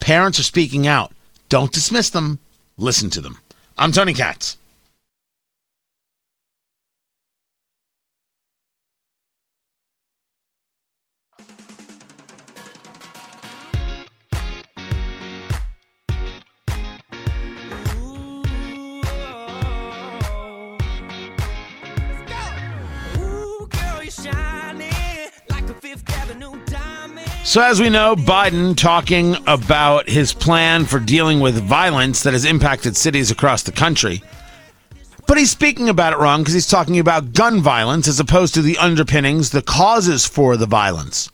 Parents 0.00 0.38
are 0.38 0.42
speaking 0.42 0.86
out. 0.86 1.12
Don't 1.48 1.72
dismiss 1.72 2.10
them. 2.10 2.38
Listen 2.76 3.08
to 3.08 3.22
them. 3.22 3.38
I'm 3.78 3.90
Tony 3.90 4.12
Katz. 4.12 4.58
So, 27.46 27.62
as 27.62 27.80
we 27.80 27.90
know, 27.90 28.16
Biden 28.16 28.76
talking 28.76 29.36
about 29.46 30.08
his 30.08 30.34
plan 30.34 30.84
for 30.84 30.98
dealing 30.98 31.38
with 31.38 31.54
violence 31.62 32.24
that 32.24 32.32
has 32.32 32.44
impacted 32.44 32.96
cities 32.96 33.30
across 33.30 33.62
the 33.62 33.70
country. 33.70 34.20
But 35.28 35.38
he's 35.38 35.52
speaking 35.52 35.88
about 35.88 36.12
it 36.12 36.18
wrong 36.18 36.40
because 36.40 36.54
he's 36.54 36.66
talking 36.66 36.98
about 36.98 37.34
gun 37.34 37.60
violence 37.60 38.08
as 38.08 38.18
opposed 38.18 38.54
to 38.54 38.62
the 38.62 38.76
underpinnings, 38.78 39.50
the 39.50 39.62
causes 39.62 40.26
for 40.26 40.56
the 40.56 40.66
violence. 40.66 41.30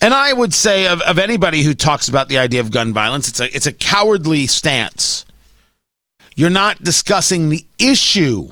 And 0.00 0.12
I 0.12 0.32
would 0.32 0.52
say 0.52 0.88
of, 0.88 1.00
of 1.02 1.20
anybody 1.20 1.62
who 1.62 1.72
talks 1.72 2.08
about 2.08 2.28
the 2.28 2.38
idea 2.38 2.58
of 2.58 2.72
gun 2.72 2.92
violence, 2.92 3.28
it's 3.28 3.38
a, 3.38 3.54
it's 3.54 3.68
a 3.68 3.72
cowardly 3.72 4.48
stance. 4.48 5.24
You're 6.34 6.50
not 6.50 6.82
discussing 6.82 7.48
the 7.48 7.64
issue. 7.78 8.50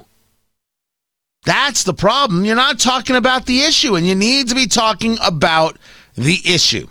That's 1.45 1.83
the 1.83 1.95
problem. 1.95 2.45
You're 2.45 2.55
not 2.55 2.79
talking 2.79 3.17
about 3.17 3.47
the 3.47 3.63
issue, 3.63 3.97
and 3.97 4.07
you 4.07 4.15
need 4.15 4.49
to 4.51 4.55
be 4.55 4.69
talking 4.69 5.19
about 5.21 5.77
the 6.19 6.41
issue. 6.45 6.89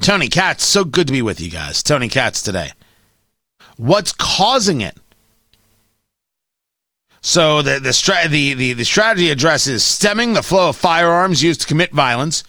Tony 0.00 0.28
Katz, 0.28 0.64
so 0.64 0.84
good 0.84 1.06
to 1.06 1.12
be 1.12 1.22
with 1.22 1.40
you 1.40 1.50
guys. 1.50 1.82
Tony 1.82 2.08
Katz 2.08 2.42
today. 2.42 2.70
What's 3.76 4.12
causing 4.12 4.80
it? 4.80 4.96
So 7.20 7.62
the 7.62 7.80
the, 7.80 7.92
stra- 7.92 8.28
the 8.28 8.54
the 8.54 8.72
the 8.74 8.84
strategy 8.84 9.30
addresses 9.30 9.82
stemming 9.82 10.34
the 10.34 10.42
flow 10.42 10.68
of 10.68 10.76
firearms 10.76 11.42
used 11.42 11.62
to 11.62 11.66
commit 11.66 11.90
violence, 11.90 12.44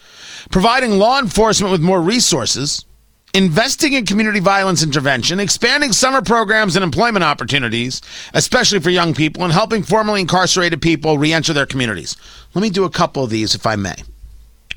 providing 0.51 0.91
law 0.91 1.19
enforcement 1.19 1.71
with 1.71 1.81
more 1.81 2.01
resources, 2.01 2.83
investing 3.33 3.93
in 3.93 4.05
community 4.05 4.41
violence 4.41 4.83
intervention, 4.83 5.39
expanding 5.39 5.93
summer 5.93 6.21
programs 6.21 6.75
and 6.75 6.83
employment 6.83 7.23
opportunities, 7.23 8.01
especially 8.33 8.79
for 8.79 8.89
young 8.89 9.13
people, 9.13 9.43
and 9.43 9.53
helping 9.53 9.81
formerly 9.81 10.19
incarcerated 10.19 10.81
people 10.81 11.17
reenter 11.17 11.53
their 11.53 11.65
communities. 11.65 12.17
Let 12.53 12.61
me 12.61 12.69
do 12.69 12.83
a 12.83 12.89
couple 12.89 13.23
of 13.23 13.29
these, 13.29 13.55
if 13.55 13.65
I 13.65 13.77
may. 13.77 13.95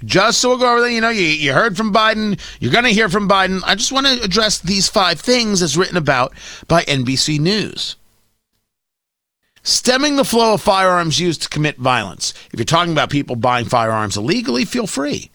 Just 0.04 0.40
so 0.40 0.50
we'll 0.50 0.58
go 0.58 0.72
over 0.72 0.80
there, 0.80 0.90
you 0.90 1.00
know, 1.00 1.08
you, 1.08 1.24
you 1.24 1.52
heard 1.52 1.76
from 1.76 1.92
Biden, 1.92 2.38
you're 2.60 2.72
going 2.72 2.84
to 2.84 2.90
hear 2.90 3.08
from 3.08 3.28
Biden. 3.28 3.60
I 3.64 3.74
just 3.74 3.92
want 3.92 4.06
to 4.06 4.22
address 4.22 4.58
these 4.58 4.88
five 4.88 5.20
things 5.20 5.60
as 5.60 5.76
written 5.76 5.96
about 5.96 6.32
by 6.68 6.84
NBC 6.84 7.40
News. 7.40 7.96
Stemming 9.64 10.16
the 10.16 10.24
flow 10.24 10.54
of 10.54 10.62
firearms 10.62 11.18
used 11.18 11.42
to 11.42 11.48
commit 11.48 11.76
violence. 11.76 12.32
If 12.52 12.58
you're 12.58 12.64
talking 12.64 12.92
about 12.92 13.10
people 13.10 13.36
buying 13.36 13.66
firearms 13.66 14.16
illegally, 14.16 14.64
feel 14.64 14.86
free. 14.86 15.30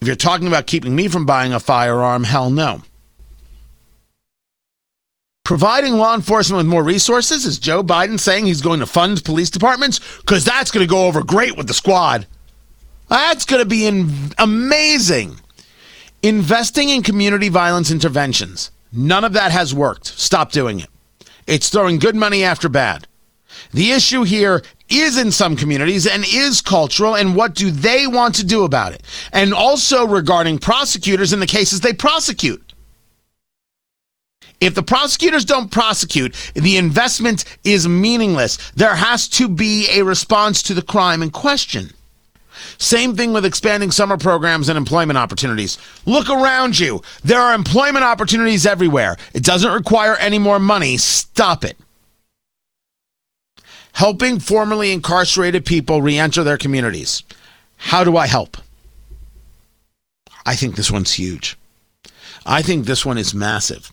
If 0.00 0.06
you're 0.06 0.16
talking 0.16 0.48
about 0.48 0.66
keeping 0.66 0.96
me 0.96 1.08
from 1.08 1.26
buying 1.26 1.52
a 1.52 1.60
firearm, 1.60 2.24
hell 2.24 2.50
no. 2.50 2.82
Providing 5.44 5.94
law 5.94 6.14
enforcement 6.14 6.56
with 6.56 6.66
more 6.66 6.82
resources 6.82 7.44
is 7.44 7.60
Joe 7.60 7.84
Biden 7.84 8.18
saying 8.18 8.46
he's 8.46 8.60
going 8.60 8.80
to 8.80 8.86
fund 8.86 9.24
police 9.24 9.50
departments? 9.50 10.00
Because 10.16 10.44
that's 10.44 10.72
going 10.72 10.84
to 10.84 10.90
go 10.90 11.06
over 11.06 11.22
great 11.22 11.56
with 11.56 11.68
the 11.68 11.74
squad. 11.74 12.26
That's 13.08 13.44
going 13.44 13.62
to 13.62 13.68
be 13.68 13.86
in- 13.86 14.32
amazing. 14.38 15.40
Investing 16.22 16.88
in 16.88 17.02
community 17.02 17.48
violence 17.48 17.90
interventions. 17.90 18.70
None 18.92 19.24
of 19.24 19.34
that 19.34 19.52
has 19.52 19.74
worked. 19.74 20.06
Stop 20.06 20.52
doing 20.52 20.80
it. 20.80 20.88
It's 21.46 21.68
throwing 21.68 21.98
good 21.98 22.16
money 22.16 22.42
after 22.42 22.68
bad. 22.68 23.06
The 23.72 23.92
issue 23.92 24.24
here 24.24 24.62
is 24.88 25.18
in 25.18 25.30
some 25.30 25.56
communities 25.56 26.06
and 26.06 26.24
is 26.26 26.60
cultural, 26.60 27.14
and 27.14 27.34
what 27.34 27.54
do 27.54 27.70
they 27.70 28.06
want 28.06 28.34
to 28.36 28.44
do 28.44 28.64
about 28.64 28.92
it? 28.92 29.02
And 29.32 29.52
also 29.52 30.06
regarding 30.06 30.58
prosecutors 30.58 31.32
in 31.32 31.40
the 31.40 31.46
cases 31.46 31.80
they 31.80 31.92
prosecute. 31.92 32.62
If 34.60 34.74
the 34.74 34.82
prosecutors 34.82 35.44
don't 35.44 35.70
prosecute, 35.70 36.34
the 36.54 36.78
investment 36.78 37.44
is 37.62 37.86
meaningless. 37.86 38.56
There 38.72 38.94
has 38.94 39.28
to 39.30 39.48
be 39.48 39.86
a 39.92 40.02
response 40.02 40.62
to 40.64 40.74
the 40.74 40.82
crime 40.82 41.22
in 41.22 41.30
question. 41.30 41.90
Same 42.78 43.16
thing 43.16 43.32
with 43.32 43.44
expanding 43.44 43.90
summer 43.90 44.16
programs 44.16 44.68
and 44.68 44.76
employment 44.76 45.18
opportunities. 45.18 45.78
Look 46.04 46.28
around 46.28 46.78
you. 46.78 47.02
There 47.24 47.40
are 47.40 47.54
employment 47.54 48.04
opportunities 48.04 48.66
everywhere. 48.66 49.16
It 49.34 49.44
doesn't 49.44 49.72
require 49.72 50.16
any 50.16 50.38
more 50.38 50.58
money. 50.58 50.96
Stop 50.96 51.64
it. 51.64 51.76
Helping 53.92 54.40
formerly 54.40 54.92
incarcerated 54.92 55.64
people 55.64 56.02
reenter 56.02 56.44
their 56.44 56.58
communities. 56.58 57.22
How 57.76 58.04
do 58.04 58.16
I 58.16 58.26
help? 58.26 58.56
I 60.44 60.54
think 60.54 60.76
this 60.76 60.90
one's 60.90 61.12
huge. 61.12 61.56
I 62.44 62.62
think 62.62 62.86
this 62.86 63.04
one 63.04 63.18
is 63.18 63.34
massive. 63.34 63.90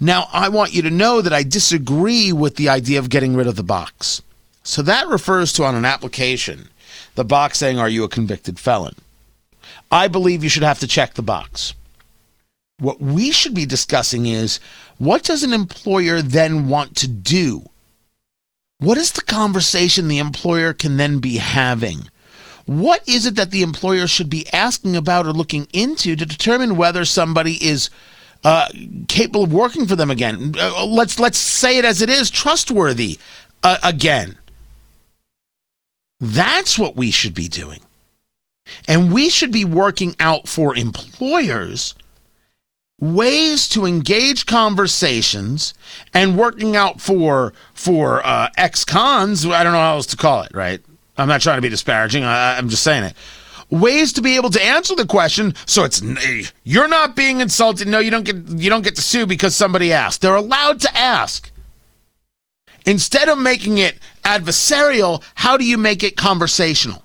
Now, 0.00 0.28
I 0.32 0.48
want 0.48 0.74
you 0.74 0.82
to 0.82 0.90
know 0.90 1.22
that 1.22 1.32
I 1.32 1.42
disagree 1.42 2.32
with 2.32 2.56
the 2.56 2.68
idea 2.68 2.98
of 2.98 3.08
getting 3.08 3.34
rid 3.34 3.46
of 3.46 3.56
the 3.56 3.62
box. 3.62 4.22
So 4.62 4.82
that 4.82 5.08
refers 5.08 5.52
to 5.54 5.64
on 5.64 5.74
an 5.74 5.84
application 5.84 6.68
the 7.16 7.24
box 7.24 7.58
saying, 7.58 7.78
Are 7.78 7.88
you 7.88 8.04
a 8.04 8.08
convicted 8.08 8.58
felon? 8.58 8.94
I 9.90 10.08
believe 10.08 10.42
you 10.42 10.50
should 10.50 10.62
have 10.62 10.78
to 10.80 10.86
check 10.86 11.14
the 11.14 11.22
box. 11.22 11.74
What 12.78 13.00
we 13.00 13.30
should 13.30 13.54
be 13.54 13.66
discussing 13.66 14.26
is 14.26 14.60
what 14.98 15.22
does 15.22 15.42
an 15.42 15.52
employer 15.52 16.22
then 16.22 16.68
want 16.68 16.96
to 16.96 17.08
do? 17.08 17.68
What 18.78 18.98
is 18.98 19.12
the 19.12 19.22
conversation 19.22 20.08
the 20.08 20.18
employer 20.18 20.72
can 20.74 20.98
then 20.98 21.18
be 21.18 21.38
having? 21.38 22.10
What 22.66 23.08
is 23.08 23.24
it 23.26 23.36
that 23.36 23.50
the 23.50 23.62
employer 23.62 24.06
should 24.06 24.28
be 24.28 24.46
asking 24.52 24.96
about 24.96 25.26
or 25.26 25.32
looking 25.32 25.68
into 25.72 26.16
to 26.16 26.26
determine 26.26 26.76
whether 26.76 27.04
somebody 27.04 27.54
is 27.64 27.88
uh, 28.44 28.68
capable 29.08 29.44
of 29.44 29.52
working 29.52 29.86
for 29.86 29.96
them 29.96 30.10
again. 30.10 30.54
Uh, 30.58 30.86
let's 30.86 31.18
let's 31.18 31.38
say 31.38 31.78
it 31.78 31.84
as 31.84 32.00
it 32.00 32.08
is, 32.08 32.30
trustworthy 32.30 33.18
uh, 33.62 33.78
again. 33.82 34.36
That's 36.20 36.78
what 36.78 36.96
we 36.96 37.10
should 37.10 37.34
be 37.34 37.48
doing, 37.48 37.80
and 38.88 39.12
we 39.12 39.28
should 39.28 39.52
be 39.52 39.64
working 39.64 40.16
out 40.18 40.48
for 40.48 40.76
employers 40.76 41.94
ways 42.98 43.68
to 43.68 43.84
engage 43.84 44.46
conversations 44.46 45.74
and 46.14 46.38
working 46.38 46.76
out 46.76 47.00
for 47.00 47.52
for 47.74 48.24
uh, 48.26 48.48
ex-cons. 48.56 49.44
I 49.44 49.62
don't 49.62 49.72
know 49.72 49.78
how 49.78 49.96
else 49.96 50.06
to 50.06 50.16
call 50.16 50.42
it. 50.42 50.52
Right? 50.54 50.80
I'm 51.18 51.28
not 51.28 51.40
trying 51.40 51.58
to 51.58 51.62
be 51.62 51.68
disparaging. 51.68 52.24
I, 52.24 52.56
I'm 52.56 52.68
just 52.68 52.82
saying 52.82 53.04
it 53.04 53.14
ways 53.70 54.12
to 54.12 54.22
be 54.22 54.36
able 54.36 54.50
to 54.50 54.64
answer 54.64 54.94
the 54.94 55.06
question 55.06 55.54
so 55.66 55.84
it's 55.84 56.00
you're 56.62 56.88
not 56.88 57.16
being 57.16 57.40
insulted 57.40 57.88
no 57.88 57.98
you 57.98 58.10
don't 58.10 58.24
get 58.24 58.36
you 58.36 58.70
don't 58.70 58.82
get 58.82 58.94
to 58.94 59.02
sue 59.02 59.26
because 59.26 59.56
somebody 59.56 59.92
asked 59.92 60.20
they're 60.20 60.36
allowed 60.36 60.80
to 60.80 60.96
ask 60.96 61.50
instead 62.86 63.28
of 63.28 63.38
making 63.38 63.78
it 63.78 63.98
adversarial 64.22 65.22
how 65.34 65.56
do 65.56 65.64
you 65.64 65.76
make 65.76 66.02
it 66.02 66.16
conversational? 66.16 67.02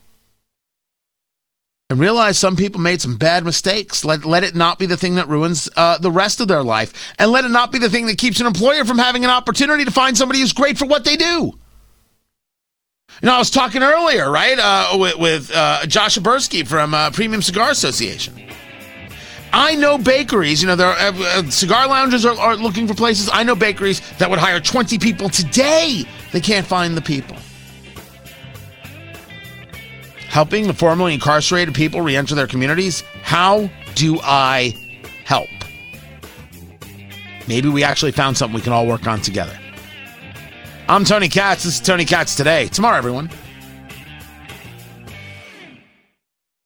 And 1.89 1.99
realize 1.99 2.38
some 2.38 2.55
people 2.55 2.79
made 2.79 3.01
some 3.01 3.17
bad 3.17 3.43
mistakes. 3.43 4.05
Let, 4.05 4.23
let 4.23 4.45
it 4.45 4.55
not 4.55 4.79
be 4.79 4.86
the 4.86 4.95
thing 4.95 5.15
that 5.15 5.27
ruins 5.27 5.69
uh, 5.75 5.97
the 5.97 6.09
rest 6.09 6.39
of 6.39 6.47
their 6.47 6.63
life. 6.63 7.13
And 7.19 7.32
let 7.32 7.43
it 7.43 7.51
not 7.51 7.73
be 7.73 7.79
the 7.79 7.89
thing 7.89 8.05
that 8.05 8.17
keeps 8.17 8.39
an 8.39 8.47
employer 8.47 8.86
from 8.86 8.97
having 8.97 9.25
an 9.25 9.29
opportunity 9.29 9.84
to 9.84 9.91
find 9.91 10.17
somebody 10.17 10.39
who's 10.39 10.53
great 10.53 10.77
for 10.77 10.86
what 10.86 11.03
they 11.03 11.17
do. 11.17 11.51
You 13.21 13.25
know, 13.27 13.34
I 13.34 13.39
was 13.39 13.51
talking 13.51 13.84
earlier, 13.84 14.32
right, 14.32 14.57
uh, 14.57 14.97
with, 14.97 15.17
with 15.17 15.51
uh, 15.53 15.86
Josh 15.86 16.17
Habursky 16.17 16.65
from 16.65 16.93
uh, 16.93 17.11
Premium 17.11 17.41
Cigar 17.41 17.71
Association. 17.71 18.36
I 19.53 19.75
know 19.75 19.97
bakeries, 19.97 20.61
you 20.61 20.67
know, 20.67 20.75
there 20.75 20.87
are 20.87 20.97
uh, 20.97 21.13
uh, 21.19 21.49
cigar 21.49 21.87
lounges 21.87 22.25
are, 22.25 22.39
are 22.39 22.55
looking 22.55 22.87
for 22.87 22.93
places. 22.93 23.29
I 23.31 23.43
know 23.43 23.55
bakeries 23.55 24.01
that 24.17 24.29
would 24.29 24.39
hire 24.39 24.59
20 24.59 24.97
people 24.97 25.29
today. 25.29 26.05
They 26.31 26.39
can't 26.39 26.65
find 26.65 26.95
the 26.95 27.01
people. 27.01 27.35
Helping 30.29 30.67
the 30.67 30.73
formerly 30.73 31.13
incarcerated 31.13 31.75
people 31.75 32.01
reenter 32.01 32.35
their 32.35 32.47
communities. 32.47 33.01
How 33.23 33.69
do 33.95 34.19
I 34.23 34.73
help? 35.25 35.49
Maybe 37.47 37.67
we 37.67 37.83
actually 37.83 38.13
found 38.13 38.37
something 38.37 38.55
we 38.55 38.61
can 38.61 38.71
all 38.71 38.87
work 38.87 39.07
on 39.07 39.19
together. 39.19 39.57
I'm 40.87 41.03
Tony 41.03 41.27
Katz. 41.27 41.63
This 41.63 41.75
is 41.75 41.81
Tony 41.81 42.05
Katz 42.05 42.35
today. 42.35 42.67
Tomorrow, 42.67 42.97
everyone. 42.97 43.29